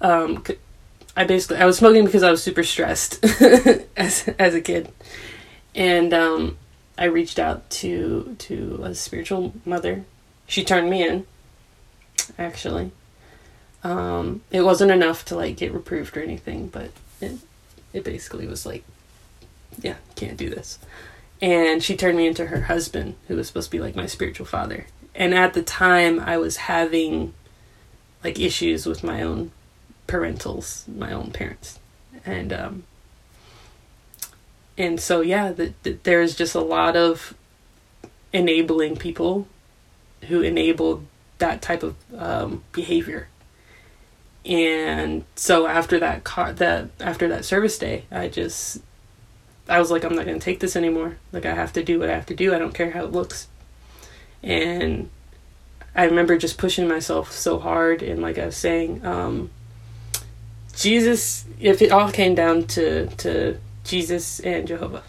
[0.00, 0.44] um,
[1.16, 3.24] I basically I was smoking because I was super stressed
[3.96, 4.92] as as a kid,
[5.74, 6.56] and um,
[6.98, 10.04] I reached out to to a spiritual mother.
[10.46, 11.26] She turned me in.
[12.38, 12.92] Actually,
[13.82, 16.90] um, it wasn't enough to like get reproved or anything, but
[17.20, 17.38] it
[17.92, 18.84] it basically was like,
[19.80, 20.78] yeah, can't do this.
[21.42, 24.46] And she turned me into her husband, who was supposed to be like my spiritual
[24.46, 24.86] father.
[25.14, 27.34] And at the time, I was having
[28.22, 29.52] like issues with my own
[30.06, 31.78] parentals, my own parents,
[32.24, 32.84] and um,
[34.76, 37.34] and so yeah, the, the, there's just a lot of
[38.32, 39.46] enabling people
[40.28, 41.06] who enabled
[41.38, 43.28] that type of um, behavior.
[44.44, 48.80] And so after that car that after that service day, I just
[49.70, 51.16] I was like I'm not going to take this anymore.
[51.32, 52.54] Like I have to do what I have to do.
[52.54, 53.48] I don't care how it looks.
[54.42, 55.08] And
[55.94, 59.50] I remember just pushing myself so hard and like I was saying um,
[60.76, 65.02] Jesus, if it all came down to, to Jesus and Jehovah,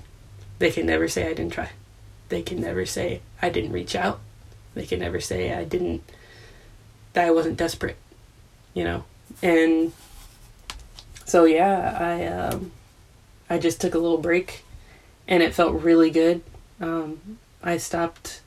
[0.60, 1.70] they can never say I didn't try.
[2.30, 4.20] They can never say I didn't reach out.
[4.74, 6.04] They can never say I didn't,
[7.14, 7.98] that I wasn't desperate,
[8.74, 9.06] you know?
[9.42, 9.94] And
[11.26, 12.72] so, yeah, I, um,
[13.52, 14.64] I just took a little break
[15.28, 16.42] and it felt really good.
[16.80, 18.42] Um, I stopped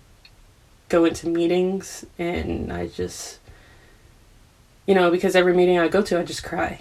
[0.88, 3.38] going to meetings and I just,
[4.86, 6.80] you know, because every meeting I go to, I just cry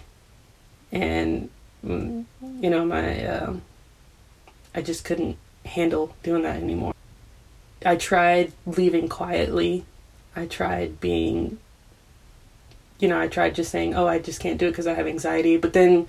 [0.94, 1.50] and
[1.86, 2.24] mm,
[2.62, 3.56] you know my uh,
[4.74, 6.94] I just couldn't handle doing that anymore.
[7.86, 9.84] I tried leaving quietly.
[10.36, 11.58] I tried being
[13.00, 15.08] you know, I tried just saying, "Oh, I just can't do it because I have
[15.08, 16.08] anxiety." But then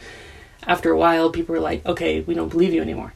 [0.66, 3.14] after a while, people were like, "Okay, we don't believe you anymore."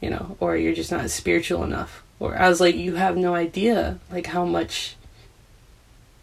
[0.00, 2.02] You know, or you're just not spiritual enough.
[2.20, 4.96] Or I was like, "You have no idea like how much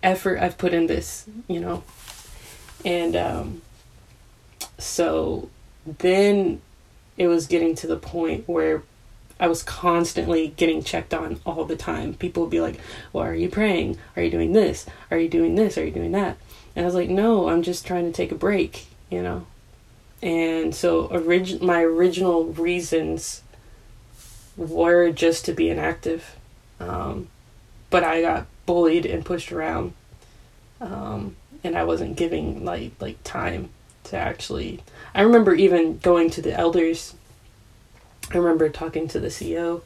[0.01, 1.83] effort I've put in this, you know."
[2.85, 3.61] And um
[4.77, 5.49] so
[5.85, 6.61] then
[7.17, 8.83] it was getting to the point where
[9.39, 12.13] I was constantly getting checked on all the time.
[12.13, 12.79] People would be like,
[13.11, 13.97] Well, are you praying?
[14.15, 14.85] Are you doing this?
[15.11, 15.77] Are you doing this?
[15.77, 16.37] Are you doing that?
[16.75, 19.45] And I was like, No, I'm just trying to take a break, you know?
[20.23, 23.41] And so orig- my original reasons
[24.55, 26.37] were just to be inactive.
[26.79, 27.27] Um,
[27.89, 29.91] but I got bullied and pushed around.
[30.79, 33.69] Um, and I wasn't giving like like time
[34.05, 34.81] to actually.
[35.13, 37.15] I remember even going to the elders.
[38.31, 39.81] I remember talking to the CO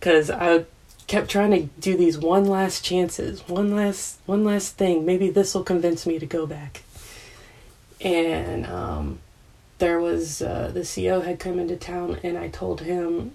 [0.00, 0.64] because I
[1.06, 5.06] kept trying to do these one last chances, one last one last thing.
[5.06, 6.82] Maybe this will convince me to go back.
[8.00, 9.20] And um,
[9.80, 13.32] there was uh, the CO had come into town, and I told him.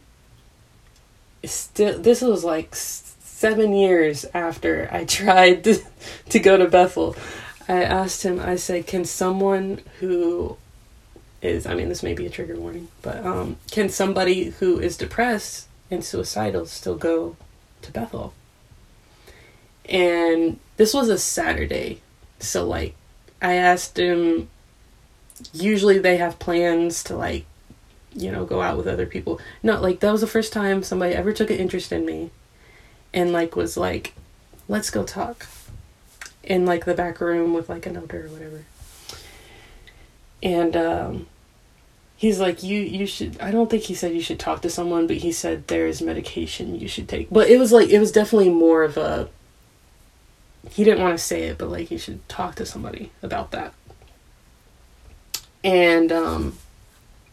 [1.43, 5.79] Still, this was like seven years after I tried to,
[6.29, 7.15] to go to Bethel.
[7.67, 10.57] I asked him, I said, can someone who
[11.41, 14.97] is, I mean, this may be a trigger warning, but um, can somebody who is
[14.97, 17.35] depressed and suicidal still go
[17.81, 18.33] to Bethel?
[19.87, 22.01] And this was a Saturday.
[22.39, 22.95] So, like,
[23.41, 24.49] I asked him,
[25.53, 27.45] usually they have plans to, like,
[28.13, 29.39] you know, go out with other people.
[29.61, 32.31] No, like, that was the first time somebody ever took an interest in me
[33.13, 34.13] and, like, was like,
[34.67, 35.47] let's go talk
[36.45, 38.63] in like the back room with like an elder or whatever.
[40.43, 41.27] And um,
[42.15, 43.39] he's like, you you should.
[43.41, 46.01] I don't think he said you should talk to someone, but he said there is
[46.01, 47.29] medication you should take.
[47.29, 49.29] But it was like it was definitely more of a.
[50.69, 53.73] He didn't want to say it, but like you should talk to somebody about that.
[55.65, 56.57] And um,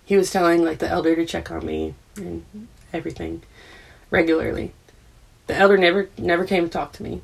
[0.05, 2.45] he was telling like the elder to check on me and
[2.93, 3.43] everything
[4.11, 4.73] regularly.
[5.47, 7.21] The elder never never came to talk to me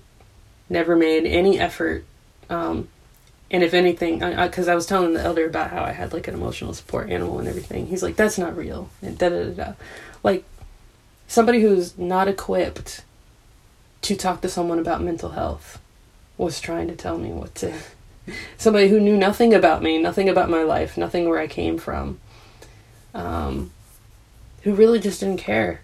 [0.70, 2.04] never made any effort.
[2.50, 2.88] Um,
[3.50, 6.12] and if anything, because I, I, I, was telling the elder about how I had
[6.12, 9.44] like an emotional support animal and everything, he's like, "That's not real," and da da
[9.44, 9.72] da da.
[10.22, 10.44] Like
[11.26, 13.02] somebody who's not equipped
[14.02, 15.80] to talk to someone about mental health
[16.36, 17.74] was trying to tell me what to.
[18.56, 22.20] Somebody who knew nothing about me, nothing about my life, nothing where I came from,
[23.14, 23.70] um,
[24.62, 25.80] who really just didn't care.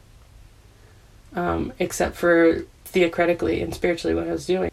[1.34, 4.70] um, except for theocratically and spiritually what I was doing.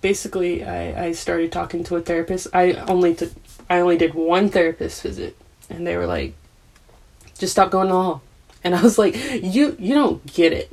[0.00, 2.46] Basically, I, I started talking to a therapist.
[2.52, 3.32] I only took
[3.70, 5.36] I only did one therapist visit,
[5.70, 6.34] and they were like,
[7.38, 8.22] "Just stop going to hall."
[8.62, 10.68] And I was like, "You you don't get it.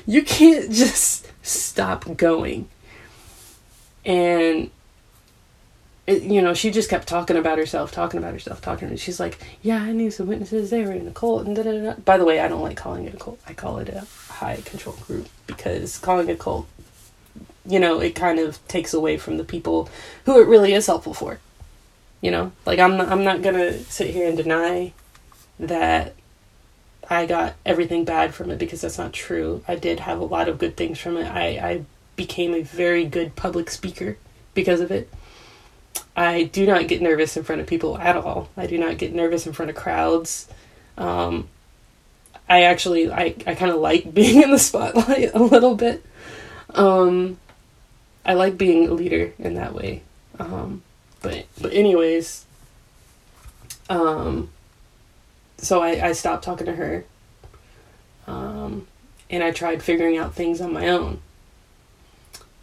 [0.06, 2.68] you can't just stop going."
[4.04, 4.70] And
[6.06, 8.88] it, you know, she just kept talking about herself, talking about herself, talking.
[8.88, 10.70] And she's like, "Yeah, I knew some witnesses.
[10.70, 11.94] They were in a cult." And da da da.
[12.04, 13.40] By the way, I don't like calling it a cult.
[13.46, 16.66] I call it a high control group because calling it a cult,
[17.66, 19.88] you know, it kind of takes away from the people
[20.24, 21.40] who it really is helpful for.
[22.20, 24.92] You know, like I'm not, I'm not gonna sit here and deny
[25.58, 26.14] that
[27.08, 29.62] I got everything bad from it because that's not true.
[29.68, 31.26] I did have a lot of good things from it.
[31.26, 31.84] I, I
[32.16, 34.16] became a very good public speaker
[34.54, 35.12] because of it.
[36.16, 38.48] I do not get nervous in front of people at all.
[38.56, 40.48] I do not get nervous in front of crowds.
[40.96, 41.48] Um,
[42.48, 46.04] I actually I, I kind of like being in the spotlight a little bit.
[46.70, 47.38] Um,
[48.24, 50.02] I like being a leader in that way.
[50.38, 50.82] Um,
[51.20, 52.46] but but anyways,
[53.88, 54.50] um,
[55.58, 57.04] so I, I stopped talking to her.
[58.26, 58.86] Um,
[59.30, 61.20] and I tried figuring out things on my own.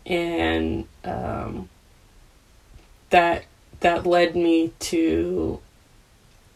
[0.06, 1.70] And um,
[3.14, 3.46] that
[3.82, 5.60] that led me to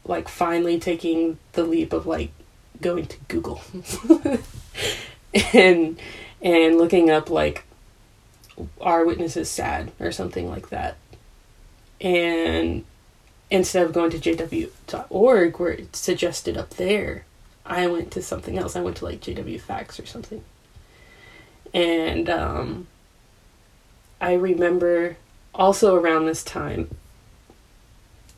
[0.05, 2.31] like finally taking the leap of like
[2.81, 3.61] going to Google
[5.53, 5.99] and
[6.41, 7.63] and looking up like
[8.81, 10.97] our witnesses sad or something like that.
[12.01, 12.85] And
[13.51, 17.25] instead of going to jw.org where it suggested up there,
[17.67, 18.75] I went to something else.
[18.75, 20.43] I went to like JW Facts or something.
[21.71, 22.87] And um,
[24.19, 25.17] I remember
[25.57, 26.89] also around this time,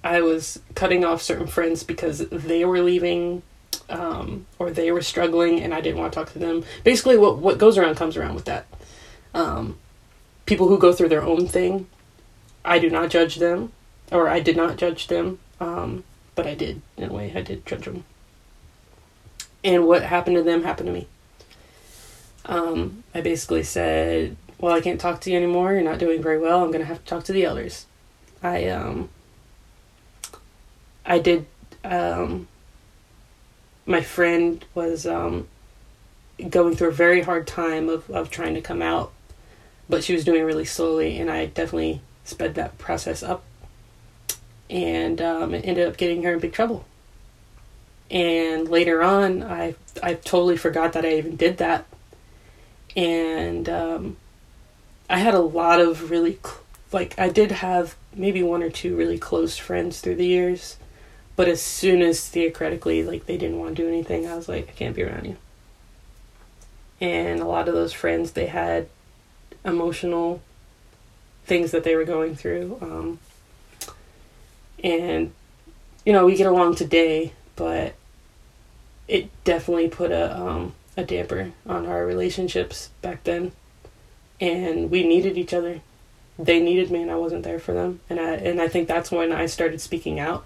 [0.04, 3.44] I was cutting off certain friends because they were leaving
[3.90, 6.64] um, or they were struggling and I didn't want to talk to them.
[6.84, 8.66] Basically, what, what goes around comes around with that.
[9.34, 9.78] Um,
[10.46, 11.88] people who go through their own thing,
[12.64, 13.72] I do not judge them,
[14.12, 16.04] or I did not judge them, um,
[16.36, 18.06] but I did, in a way, I did judge them.
[19.64, 21.08] And what happened to them happened to me.
[22.46, 25.74] Um, I basically said, well, I can't talk to you anymore.
[25.74, 26.64] You're not doing very well.
[26.64, 27.86] I'm going to have to talk to the elders.
[28.43, 29.10] I, um,
[31.05, 31.45] I did,
[31.84, 32.47] um,
[33.86, 35.47] my friend was, um,
[36.49, 39.12] going through a very hard time of, of trying to come out,
[39.89, 43.43] but she was doing really slowly, and I definitely sped that process up.
[44.70, 46.86] And um, it ended up getting her in big trouble.
[48.12, 51.86] And later on, I I totally forgot that I even did that.
[52.95, 54.18] And um,
[55.10, 56.60] I had a lot of really cl-
[56.91, 60.78] like I did have maybe one or two really close friends through the years,
[61.36, 64.70] but as soon as theocratically like they didn't want to do anything, I was like
[64.70, 65.38] I can't be around you.
[67.01, 68.88] And a lot of those friends they had
[69.66, 70.41] emotional
[71.45, 73.20] things that they were going through, um,
[74.84, 75.32] and
[76.05, 77.95] you know we get along today, but
[79.07, 83.53] it definitely put a um, a damper on our relationships back then
[84.40, 85.82] and we needed each other.
[86.38, 88.00] They needed me, and I wasn't there for them.
[88.10, 90.46] And I and I think that's when I started speaking out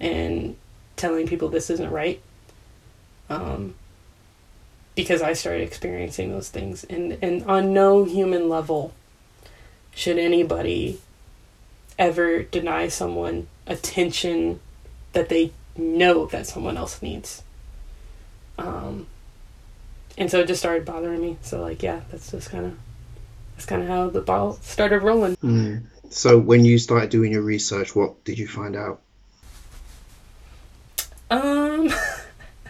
[0.00, 0.56] and
[0.96, 2.20] telling people this isn't right.
[3.30, 3.74] Um,
[4.94, 8.92] because I started experiencing those things, and and on no human level
[9.94, 11.00] should anybody
[11.98, 14.60] ever deny someone attention
[15.12, 17.42] that they know that someone else needs.
[18.58, 19.06] Um,
[20.16, 21.38] and so it just started bothering me.
[21.42, 22.76] So like, yeah, that's just kind of
[23.54, 25.36] that's kind of how the ball started rolling.
[25.36, 25.84] Mm.
[26.10, 29.00] So when you started doing your research, what did you find out?
[31.30, 31.92] Um,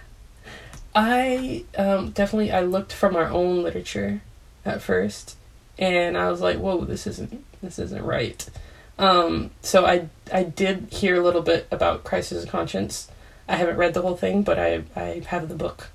[0.95, 4.23] I um, definitely I looked from our own literature
[4.65, 5.37] at first,
[5.79, 8.49] and I was like, "Whoa, this isn't this isn't right."
[8.99, 13.11] Um, so I I did hear a little bit about Crisis of Conscience.
[13.49, 15.91] I haven't read the whole thing, but I I have the book.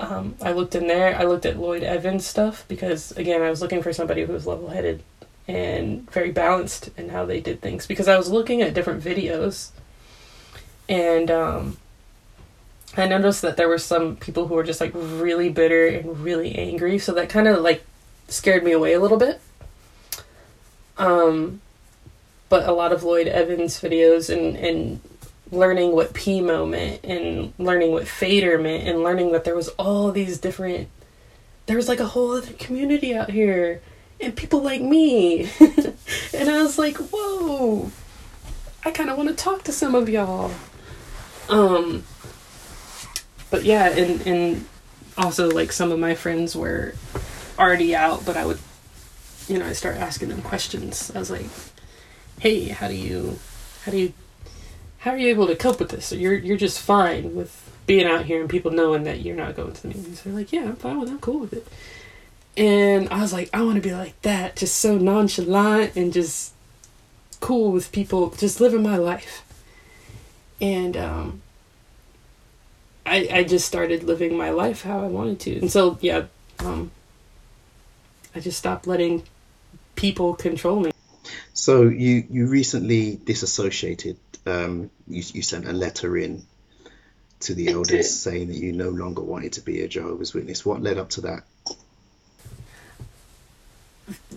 [0.00, 1.16] Um, I looked in there.
[1.16, 4.46] I looked at Lloyd Evans stuff because again, I was looking for somebody who was
[4.46, 5.02] level-headed
[5.48, 9.70] and very balanced in how they did things because I was looking at different videos
[10.88, 11.76] and um,
[12.96, 16.54] I noticed that there were some people who were just like really bitter and really
[16.56, 17.84] angry, so that kind of like
[18.28, 19.40] scared me away a little bit.
[20.96, 21.60] Um,
[22.48, 25.00] but a lot of Lloyd Evans videos and and
[25.50, 30.12] learning what PIMO meant and learning what fader meant and learning that there was all
[30.12, 30.88] these different
[31.66, 33.80] there was like a whole other community out here
[34.20, 37.90] and people like me and i was like whoa
[38.84, 40.50] i kind of want to talk to some of y'all
[41.48, 42.04] um
[43.50, 44.66] but yeah and and
[45.18, 46.94] also like some of my friends were
[47.58, 48.58] already out, but I would,
[49.48, 51.10] you know, I start asking them questions.
[51.14, 51.46] I was like,
[52.38, 53.38] "Hey, how do you,
[53.84, 54.12] how do you,
[55.08, 56.12] how are you able to cope with this?
[56.12, 59.72] You're you're just fine with being out here and people knowing that you're not going
[59.72, 61.08] to the meetings." They're like, "Yeah, I'm fine with.
[61.08, 61.12] It.
[61.12, 61.66] I'm cool with it."
[62.58, 66.52] And I was like, I want to be like that, just so nonchalant and just
[67.40, 69.44] cool with people, just living my life.
[70.60, 71.40] And um,
[73.06, 76.24] I I just started living my life how I wanted to, and so yeah,
[76.58, 76.90] um,
[78.34, 79.22] I just stopped letting
[79.94, 80.90] people control me.
[81.54, 84.18] So you you recently disassociated.
[84.48, 86.44] Um, you you sent a letter in
[87.40, 90.66] to the elders saying that you no longer wanted to be a Jehovah's Witness.
[90.66, 91.44] What led up to that?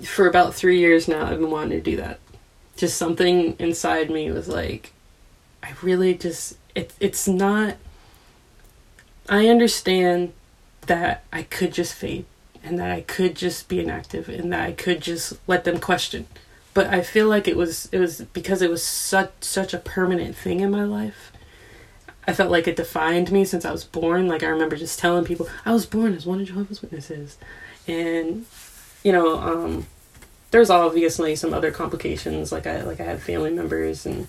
[0.04, 2.20] For about three years now, I've been wanting to do that.
[2.76, 4.94] Just something inside me was like,
[5.64, 7.78] I really just it it's not.
[9.30, 10.34] I understand
[10.88, 12.26] that I could just fade
[12.64, 16.28] and that I could just be inactive and that I could just let them question.
[16.74, 20.36] But I feel like it was it was because it was such such a permanent
[20.36, 21.32] thing in my life.
[22.28, 24.28] I felt like it defined me since I was born.
[24.28, 27.38] Like I remember just telling people I was born as one of Jehovah's Witnesses,
[27.88, 28.46] and
[29.04, 29.88] you know, um,
[30.52, 32.52] there's obviously some other complications.
[32.52, 34.28] Like I like I had family members and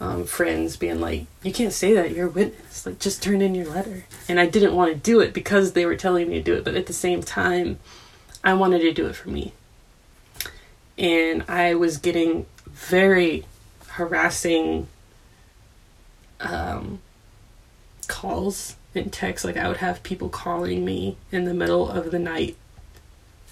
[0.00, 2.12] um, friends being like, "You can't say that.
[2.12, 2.86] You're a witness.
[2.86, 5.86] Like just turn in your letter." And I didn't want to do it because they
[5.86, 7.78] were telling me to do it, but at the same time,
[8.42, 9.52] I wanted to do it for me.
[10.96, 13.44] And I was getting very
[13.88, 14.88] harassing
[16.40, 17.00] um,
[18.08, 19.44] calls and texts.
[19.44, 22.56] Like I would have people calling me in the middle of the night,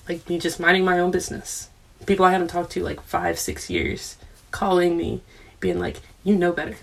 [0.09, 1.69] like me just minding my own business.
[2.07, 4.17] People I hadn't talked to like five, six years,
[4.51, 5.23] calling me,
[5.61, 6.77] being like, "You know better.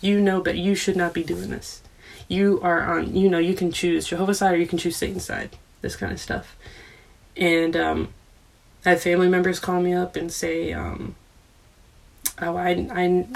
[0.00, 0.58] You know better.
[0.58, 1.80] You should not be doing this.
[2.28, 3.14] You are on.
[3.14, 5.56] You know you can choose Jehovah's side or you can choose Satan's side.
[5.80, 6.56] This kind of stuff."
[7.36, 8.08] And um,
[8.84, 11.14] I had family members call me up and say, um,
[12.40, 13.26] "Oh, I, I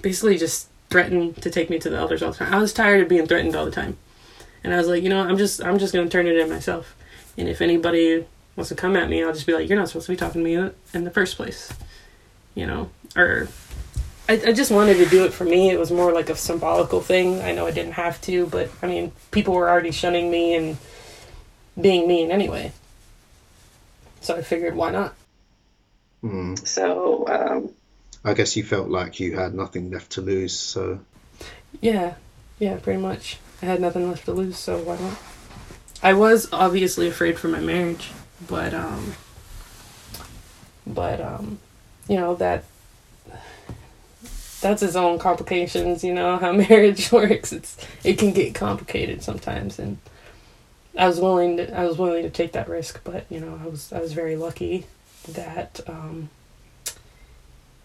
[0.00, 2.54] basically just threatened to take me to the elders all the time.
[2.54, 3.96] I was tired of being threatened all the time,
[4.64, 6.96] and I was like, you know, I'm just, I'm just gonna turn it in myself.
[7.36, 8.24] And if anybody
[8.56, 10.44] wants to come at me, I'll just be like, you're not supposed to be talking
[10.44, 11.72] to me in the first place,
[12.54, 13.48] you know, or."
[14.28, 15.70] I, I just wanted to do it for me.
[15.70, 17.40] It was more like a symbolical thing.
[17.40, 20.76] I know I didn't have to, but I mean, people were already shunning me and
[21.80, 22.70] being mean anyway.
[24.20, 25.14] So I figured, why not?
[26.20, 26.54] Hmm.
[26.56, 27.70] So, um,
[28.24, 30.58] I guess you felt like you had nothing left to lose.
[30.58, 31.00] So
[31.80, 32.14] Yeah,
[32.58, 33.38] yeah, pretty much.
[33.62, 35.18] I had nothing left to lose, so why not?
[36.02, 38.10] I was obviously afraid for my marriage,
[38.48, 39.14] but um,
[40.86, 41.58] but um,
[42.08, 42.64] you know that
[44.62, 46.02] that's its own complications.
[46.02, 47.52] You know how marriage works.
[47.52, 49.98] It's it can get complicated sometimes, and
[50.96, 53.66] I was willing to I was willing to take that risk, but you know I
[53.66, 54.86] was I was very lucky
[55.28, 56.30] that um,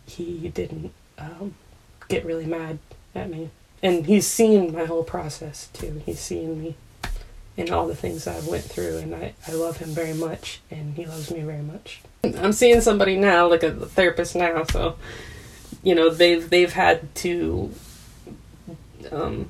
[0.06, 1.56] he didn't um,
[2.08, 2.80] get really mad
[3.14, 3.49] at me.
[3.84, 6.01] And he's seen my whole process too.
[6.06, 6.76] He's seen me
[7.58, 10.95] and all the things I've went through, and I, I love him very much, and
[10.95, 12.01] he loves me very much.
[12.24, 14.97] I'm seeing somebody now, like a therapist now, so
[15.84, 17.72] you know they've they've had to
[19.12, 19.49] um,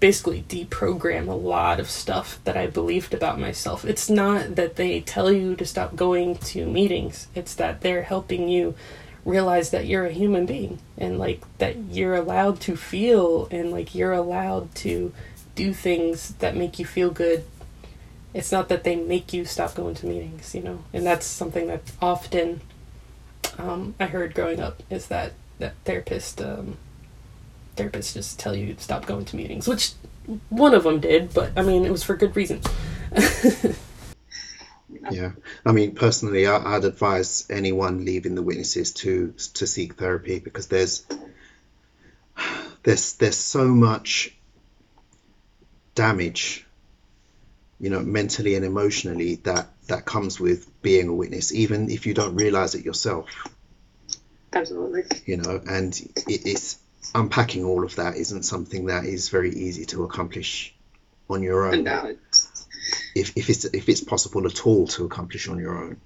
[0.00, 3.84] basically deprogram a lot of stuff that I believed about myself.
[3.84, 8.48] It's not that they tell you to stop going to meetings; it's that they're helping
[8.48, 8.74] you
[9.24, 13.94] realize that you're a human being and like that you're allowed to feel and like
[13.94, 15.12] you're allowed to
[15.54, 17.44] do things that make you feel good.
[18.32, 20.84] It's not that they make you stop going to meetings, you know.
[20.92, 22.60] And that's something that often
[23.58, 26.76] um, I heard growing up is that that therapist um,
[27.78, 29.92] therapists just tell you to stop going to meetings, which
[30.50, 32.60] one of them did, but I mean it was for good reason.
[35.10, 35.32] yeah,
[35.64, 40.66] I mean personally, I, I'd advise anyone leaving the witnesses to to seek therapy because
[40.68, 41.06] there's
[42.82, 44.34] there's there's so much
[45.94, 46.66] damage,
[47.80, 52.14] you know, mentally and emotionally that that comes with being a witness, even if you
[52.14, 53.28] don't realize it yourself.
[54.52, 55.04] absolutely.
[55.26, 56.78] you know, and it, it's
[57.14, 60.74] unpacking all of that isn't something that is very easy to accomplish
[61.30, 61.84] on your own.
[61.84, 62.16] No,
[63.14, 66.00] If, if it's if it's possible at all to accomplish on your own.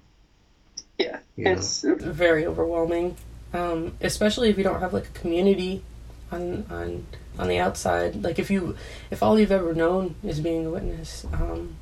[0.97, 1.51] yeah, You know.
[1.51, 3.15] it's Very overwhelming,
[3.53, 5.83] um, especially if you don't have like a community
[6.31, 7.05] on on
[7.39, 8.23] on the outside.
[8.23, 8.75] Like if you
[9.11, 11.75] if all you've ever known is being a witness, um,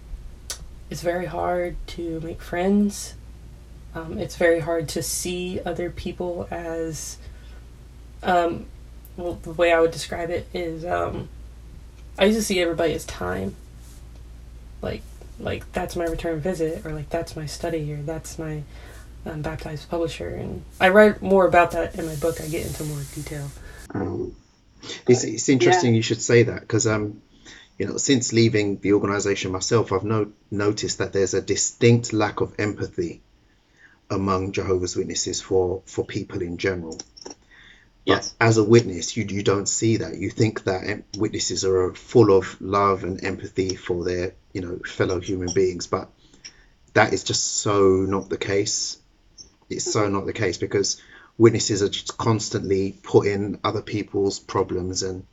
[0.89, 3.15] it's very hard to make friends.
[3.93, 7.17] Um, it's very hard to see other people as.
[8.23, 8.67] Um,
[9.17, 11.29] well, the way I would describe it is, um,
[12.17, 13.55] I used to see everybody as time,
[14.81, 15.01] like
[15.39, 18.61] like that's my return visit or like that's my study or that's my
[19.25, 22.83] um, baptized publisher and i write more about that in my book i get into
[22.83, 23.49] more detail
[23.93, 24.35] Um,
[25.07, 27.21] it's, it's interesting you should say that because um,
[27.81, 32.39] you know, since leaving the organisation myself, I've no, noticed that there's a distinct lack
[32.39, 33.21] of empathy
[34.07, 36.99] among Jehovah's Witnesses for for people in general.
[38.05, 38.33] Yes.
[38.39, 40.17] But as a witness, you you don't see that.
[40.17, 45.19] You think that witnesses are full of love and empathy for their you know fellow
[45.19, 46.09] human beings, but
[46.93, 48.97] that is just so not the case.
[49.69, 50.13] It's so mm-hmm.
[50.13, 51.01] not the case because
[51.37, 55.25] witnesses are just constantly putting other people's problems and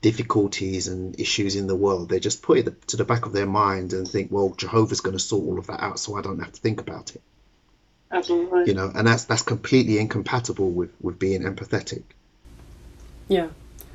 [0.00, 2.08] difficulties and issues in the world.
[2.08, 5.16] They just put it to the back of their mind and think, well, Jehovah's going
[5.16, 7.22] to sort all of that out, so I don't have to think about it.
[8.12, 8.64] Absolutely.
[8.66, 12.02] You know, and that's that's completely incompatible with with being empathetic.
[13.28, 13.48] Yeah,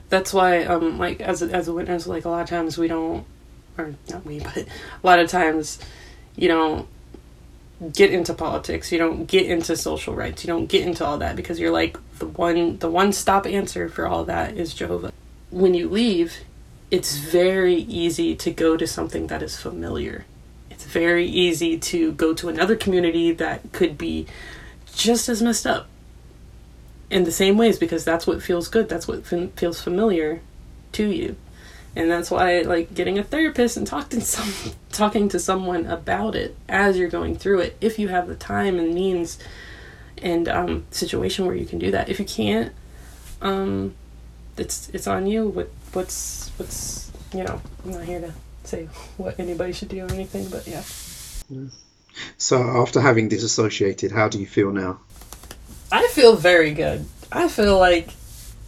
[0.10, 2.88] that's why um like as a, as a witness, like a lot of times we
[2.88, 3.26] don't,
[3.78, 4.68] or not we, but a
[5.04, 5.80] lot of times
[6.36, 6.88] you don't
[7.94, 8.92] get into politics.
[8.92, 10.44] You don't get into social rights.
[10.44, 13.88] You don't get into all that because you're like the one the one stop answer
[13.88, 15.14] for all that is Jehovah.
[15.52, 16.40] When you leave,
[16.90, 20.26] it's very easy to go to something that is familiar.
[20.88, 24.26] Very easy to go to another community that could be
[24.96, 25.88] just as messed up
[27.10, 30.42] in the same ways because that's what feels good that's what feels familiar
[30.94, 31.36] to you.
[31.96, 36.36] And that's why like getting a therapist and talking to some talking to someone about
[36.36, 39.40] it as you're going through it if you have the time and means
[40.20, 42.10] and um situation where you can do that.
[42.10, 42.74] If you can't
[43.42, 43.94] um
[44.58, 48.34] it's it's on you what what's what's you know i'm not here to
[48.68, 48.86] say
[49.18, 50.84] what anybody should do or anything but yeah
[52.38, 55.00] So after having disassociated, how do you feel now?
[55.92, 57.06] I feel very good.
[57.32, 58.10] I feel like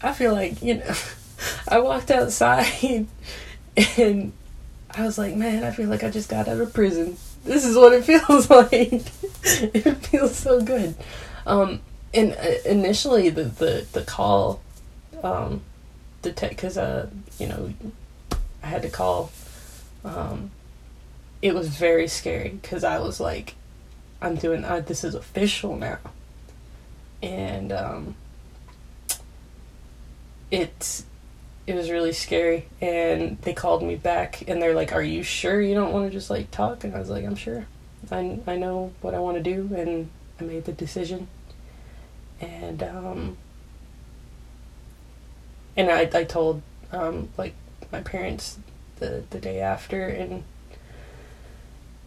[0.01, 0.93] I feel like, you know,
[1.67, 3.07] I walked outside
[3.97, 4.31] and
[4.91, 7.17] I was like, man, I feel like I just got out of prison.
[7.43, 9.01] This is what it feels like.
[9.73, 10.95] it feels so good.
[11.45, 11.81] Um
[12.13, 14.61] and uh, initially the the the call
[15.23, 15.61] um
[16.21, 17.73] the tech cuz uh you know
[18.63, 19.31] I had to call
[20.03, 20.51] um
[21.41, 23.55] it was very scary cuz I was like
[24.21, 25.99] I'm doing uh, this is official now
[27.21, 28.15] and um,
[30.51, 31.03] it
[31.67, 32.65] it was really scary.
[32.81, 36.11] And they called me back, and they're like, "Are you sure you don't want to
[36.11, 37.65] just like talk?" And I was like, "I'm sure.
[38.11, 41.27] I I know what I want to do, and I made the decision."
[42.41, 43.37] And um,
[45.75, 47.53] and I I told um like
[47.91, 48.57] my parents
[48.99, 50.43] the the day after, and.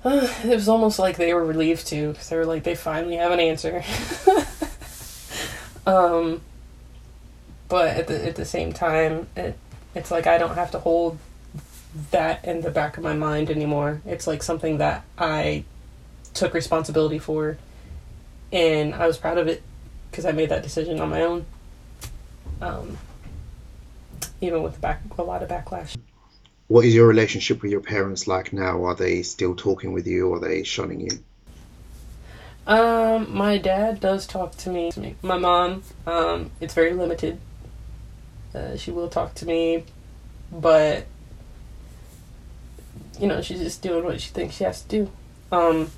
[0.04, 3.16] Uh, it was almost like they were relieved too, because they were like, they finally
[3.16, 3.84] have an answer.
[5.86, 6.40] Um,
[7.68, 9.58] but at the at the same time, it
[9.94, 11.18] it's like I don't have to hold
[12.10, 14.00] that in the back of my mind anymore.
[14.06, 15.64] It's like something that I
[16.34, 17.58] took responsibility for,
[18.52, 19.62] and I was proud of it
[20.10, 21.46] because I made that decision on my own.
[22.60, 22.98] Um,
[24.40, 25.96] even with back a lot of backlash.
[26.72, 28.86] What is your relationship with your parents like now?
[28.86, 31.10] Are they still talking with you or are they shunning you?
[32.66, 34.90] Um, my dad does talk to me.
[35.20, 37.38] My mom, um, it's very limited.
[38.54, 39.84] Uh, she will talk to me,
[40.50, 41.04] but
[43.20, 45.10] you know, she's just doing what she thinks she has to do.
[45.54, 45.90] Um,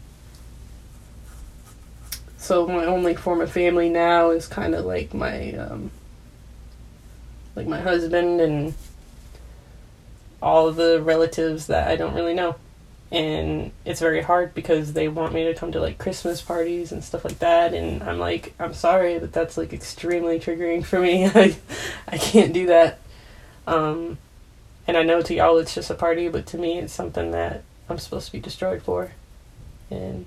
[2.37, 5.93] so my only form of family now is kind of like my um,
[7.55, 8.75] like my husband and
[10.45, 12.55] all the relatives that I don't really know.
[13.11, 17.03] And it's very hard because they want me to come to like Christmas parties and
[17.03, 17.73] stuff like that.
[17.73, 21.27] And I'm like I'm sorry but that's like extremely triggering for me.
[21.35, 21.57] I
[22.07, 23.01] I can't do that.
[23.67, 24.19] Um
[24.87, 27.63] and I know to y'all it's just a party but to me it's something that
[27.89, 29.13] I'm supposed to be destroyed for.
[29.91, 30.27] And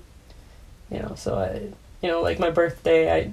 [0.90, 3.32] you know so I you know like my birthday I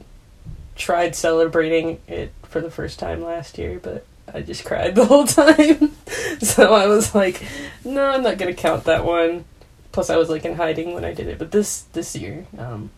[0.75, 5.25] tried celebrating it for the first time last year but I just cried the whole
[5.41, 5.91] time.
[6.39, 7.41] so I was like,
[7.83, 9.45] no, I'm not gonna count that one.
[9.91, 11.39] Plus, I was like in hiding when I did it.
[11.39, 12.89] But this this year, um,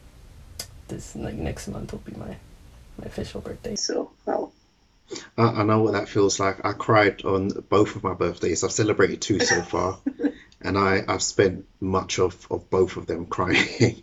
[0.87, 2.37] this like next month will be my
[2.97, 3.75] my official birthday.
[3.75, 4.51] So, well,
[5.37, 6.65] I, I know what that feels like.
[6.65, 8.63] I cried on both of my birthdays.
[8.63, 9.99] I've celebrated two so far,
[10.61, 14.01] and I I've spent much of, of both of them crying.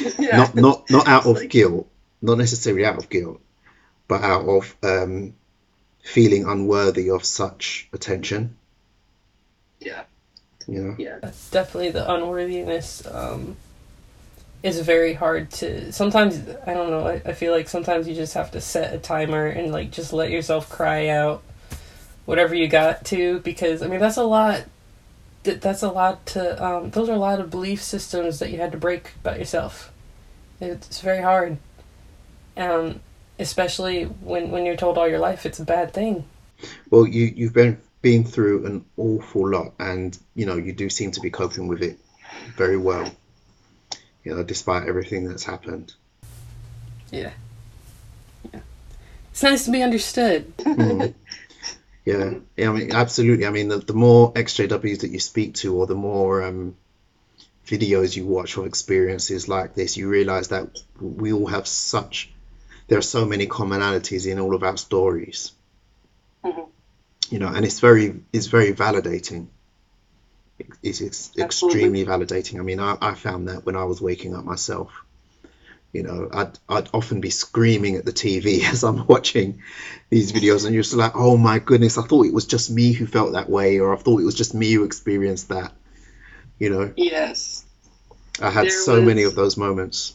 [0.18, 0.36] yeah.
[0.36, 1.88] not not not out of Like- guilt,
[2.20, 3.40] not necessarily out of guilt,
[4.06, 5.32] but out of um,
[6.02, 8.56] feeling unworthy of such attention.
[9.80, 10.04] Yeah.
[10.66, 10.96] You know.
[10.98, 11.18] Yeah.
[11.50, 13.56] Definitely, the unworthiness um,
[14.62, 15.92] is very hard to.
[15.92, 16.36] Sometimes
[16.66, 17.06] I don't know.
[17.06, 20.12] I, I feel like sometimes you just have to set a timer and like just
[20.12, 21.42] let yourself cry out
[22.24, 24.64] whatever you got to because I mean that's a lot
[25.44, 28.58] th- that's a lot to um, those are a lot of belief systems that you
[28.58, 29.92] had to break about yourself
[30.60, 31.58] it's very hard
[32.56, 33.00] um,
[33.42, 36.24] especially when when you're told all your life it's a bad thing
[36.90, 41.10] Well, you you've been been through an awful lot, and you know you do seem
[41.12, 41.98] to be coping with it
[42.56, 43.10] very well.
[44.24, 45.92] You know, despite everything that's happened.
[47.10, 47.32] yeah
[48.52, 48.60] yeah
[49.30, 51.14] it's nice to be understood Mm.
[52.04, 52.68] Yeah, yeah.
[52.70, 53.46] I mean, absolutely.
[53.46, 56.74] I mean, the, the more XJWs that you speak to, or the more um,
[57.64, 60.66] videos you watch or experiences like this, you realize that
[61.00, 62.31] we all have such.
[62.92, 65.52] There are so many commonalities in all of our stories.
[66.44, 66.68] Mhm.
[67.30, 69.46] You know, and it's very it's very validating.
[70.82, 72.60] It's, it's extremely validating.
[72.60, 74.90] I mean, I, I found that when I was waking up myself.
[75.94, 79.62] You know, I'd I'd often be screaming at the TV as I'm watching
[80.10, 82.92] these videos, and you're just like, oh my goodness, I thought it was just me
[82.92, 85.72] who felt that way, or I thought it was just me who experienced that.
[86.58, 87.64] You know, Yes.
[88.38, 90.14] I had There so many of those moments.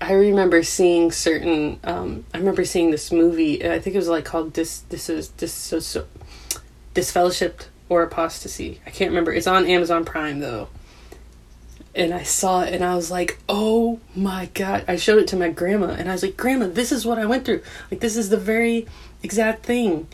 [0.00, 1.78] I remember seeing certain.
[1.84, 3.66] Um, I remember seeing this movie.
[3.68, 5.72] I think it was like called "Dis This is Dis
[6.94, 9.32] Disfellowshipped or Apostasy." I can't remember.
[9.32, 10.68] It's on Amazon Prime though.
[11.94, 15.36] And I saw it, and I was like, "Oh my god!" I showed it to
[15.36, 17.62] my grandma, and I was like, "Grandma, this is what I went through.
[17.90, 18.86] Like, this is the very
[19.22, 20.08] exact thing."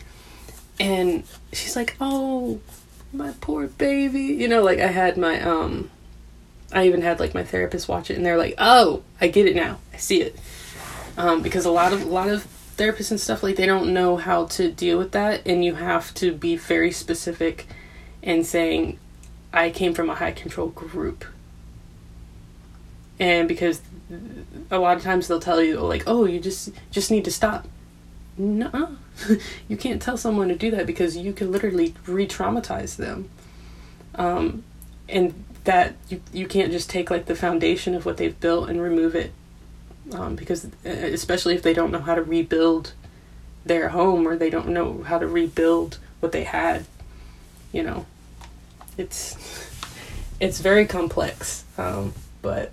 [0.79, 2.59] And she's like, "Oh,
[3.11, 5.89] my poor baby." You know, like I had my um
[6.73, 9.55] I even had like my therapist watch it, and they're like, "Oh, I get it
[9.55, 9.79] now.
[9.93, 10.35] I see it."
[11.17, 12.47] Um, because a lot of a lot of
[12.77, 16.13] therapists and stuff like they don't know how to deal with that, and you have
[16.15, 17.67] to be very specific
[18.21, 18.97] in saying,
[19.53, 21.25] "I came from a high control group,"
[23.19, 23.81] and because
[24.69, 27.67] a lot of times they'll tell you like, "Oh, you just just need to stop."
[28.37, 28.95] No,
[29.67, 33.29] you can't tell someone to do that because you can literally re-traumatize them.
[34.15, 34.63] Um,
[35.09, 35.33] and
[35.63, 39.15] that you you can't just take like the foundation of what they've built and remove
[39.15, 39.31] it
[40.13, 42.93] um, because uh, especially if they don't know how to rebuild
[43.63, 46.85] their home or they don't know how to rebuild what they had
[47.71, 48.05] you know.
[48.97, 49.37] It's
[50.39, 52.71] it's very complex um, but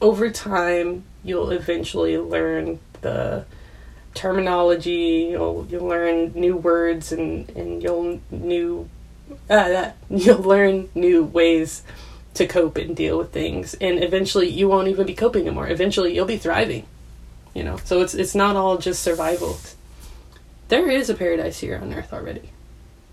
[0.00, 3.44] over time you'll eventually learn the
[4.14, 8.88] terminology you'll you'll learn new words and and you'll new
[9.50, 11.82] uh, you'll learn new ways
[12.34, 13.74] to cope and deal with things.
[13.74, 15.68] And eventually you won't even be coping anymore.
[15.68, 16.86] Eventually you'll be thriving
[17.54, 17.76] you know?
[17.84, 19.58] So it's it's not all just survival.
[20.68, 22.50] There is a paradise here on earth already.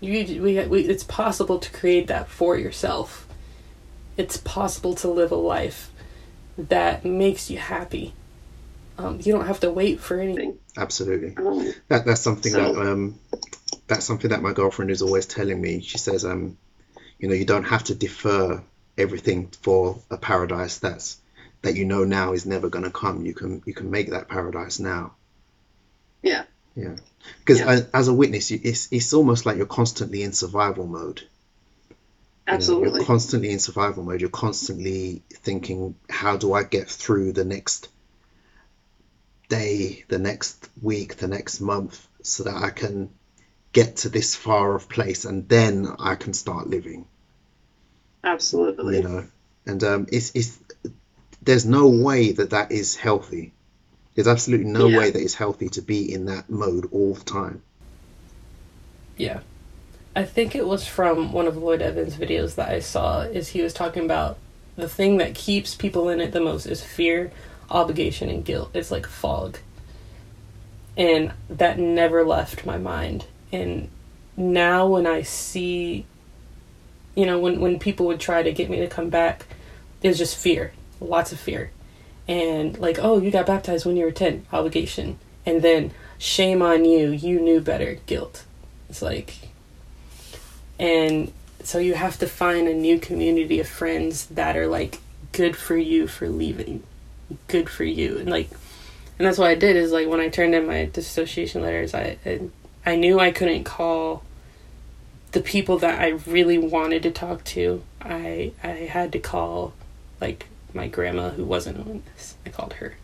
[0.00, 3.26] You we, we it's possible to create that for yourself.
[4.16, 5.90] It's possible to live a life
[6.56, 8.14] that makes you happy.
[8.98, 10.58] Um, you don't have to wait for anything.
[10.76, 11.34] Absolutely.
[11.36, 13.18] Um, That that's something So- that um
[13.86, 15.80] that's something that my girlfriend is always telling me.
[15.80, 16.56] She says um
[17.18, 18.62] you know you don't have to defer
[19.00, 21.18] everything for a paradise that's
[21.62, 23.26] that you know now is never going to come.
[23.26, 25.14] You can you can make that paradise now.
[26.22, 26.44] Yeah.
[26.74, 26.96] Yeah.
[27.40, 27.80] Because Yeah.
[27.92, 31.20] as a witness, you, it's it's almost like you're constantly in survival mode.
[31.20, 31.96] You
[32.52, 33.00] know, absolutely.
[33.00, 34.20] you're constantly in survival mode.
[34.20, 37.88] You're constantly thinking, how do I get through the next
[39.48, 43.10] day, the next week, the next month, so that I can
[43.72, 47.06] get to this far of place, and then I can start living.
[48.24, 48.96] Absolutely.
[48.98, 49.26] You know,
[49.66, 50.58] and um, it's it's
[51.42, 53.52] there's no way that that is healthy.
[54.14, 54.98] There's absolutely no Yeah.
[54.98, 57.62] way that it's healthy to be in that mode all the time.
[59.16, 59.40] Yeah.
[60.14, 63.62] I think it was from one of Lloyd Evans' videos that I saw is he
[63.62, 64.38] was talking about
[64.76, 67.30] the thing that keeps people in it the most is fear,
[67.70, 68.70] obligation and guilt.
[68.74, 69.58] It's like fog.
[70.96, 73.26] And that never left my mind.
[73.52, 73.88] And
[74.36, 76.04] now when I see
[77.14, 79.46] you know, when when people would try to get me to come back,
[80.00, 80.72] there's just fear.
[81.00, 81.70] Lots of fear.
[82.28, 85.18] And like, oh, you got baptized when you were 10, obligation.
[85.44, 88.44] And then shame on you, you knew better, guilt.
[88.88, 89.34] It's like,
[90.78, 91.32] and
[91.64, 95.00] so you have to find a new community of friends that are like
[95.32, 96.82] good for you for leaving,
[97.48, 98.50] good for you, and like,
[99.18, 102.16] and that's what I did is like when I turned in my dissociation letters, I
[102.24, 102.40] I,
[102.86, 104.22] I knew I couldn't call
[105.32, 107.82] the people that I really wanted to talk to.
[108.00, 109.74] I I had to call
[110.20, 112.36] like my grandma who wasn't on this.
[112.44, 112.96] I called her,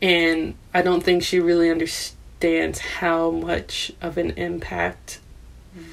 [0.00, 5.20] and I don't think she really understands how much of an impact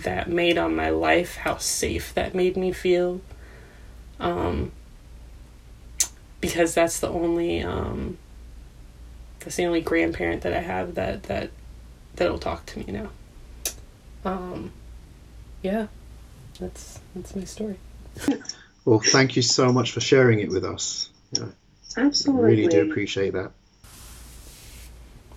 [0.04, 3.22] that made on my life, how safe that made me feel.
[4.20, 4.72] Um,
[6.40, 8.18] because that's the only um,
[9.40, 11.52] that's the only grandparent that I have that that
[12.16, 13.10] that'll talk to me now.
[14.24, 14.72] Um,
[15.62, 15.88] yeah,
[16.60, 17.78] that's that's my story.
[18.84, 21.10] Well, thank you so much for sharing it with us.
[21.34, 21.52] You know,
[21.98, 22.50] Absolutely.
[22.50, 23.52] really do appreciate that.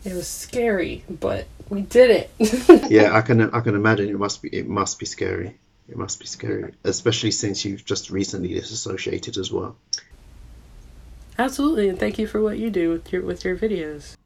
[0.04, 2.90] It was scary, but we did it.
[2.90, 5.58] Yeah, I can I can imagine it must be it must be scary.
[5.88, 9.76] It must be scary, especially since you've just recently disassociated as well.
[11.38, 14.16] Absolutely, and thank you for what you do with your with your videos.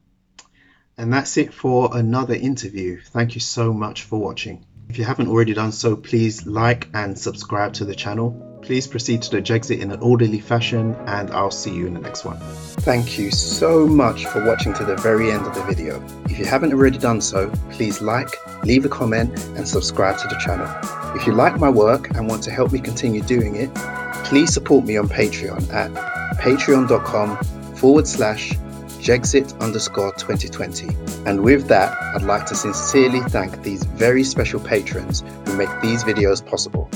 [0.97, 2.99] And that's it for another interview.
[3.01, 4.65] Thank you so much for watching.
[4.89, 8.59] If you haven't already done so, please like and subscribe to the channel.
[8.63, 11.99] Please proceed to the Jexit in an orderly fashion, and I'll see you in the
[11.99, 12.37] next one.
[12.81, 16.03] Thank you so much for watching to the very end of the video.
[16.25, 18.35] If you haven't already done so, please like,
[18.65, 20.67] leave a comment, and subscribe to the channel.
[21.15, 23.73] If you like my work and want to help me continue doing it,
[24.25, 25.91] please support me on Patreon at
[26.39, 27.37] patreon.com
[27.75, 28.53] forward slash
[28.99, 30.87] Jexit underscore 2020.
[31.25, 36.03] And with that, I'd like to sincerely thank these very special patrons who make these
[36.03, 36.89] videos possible.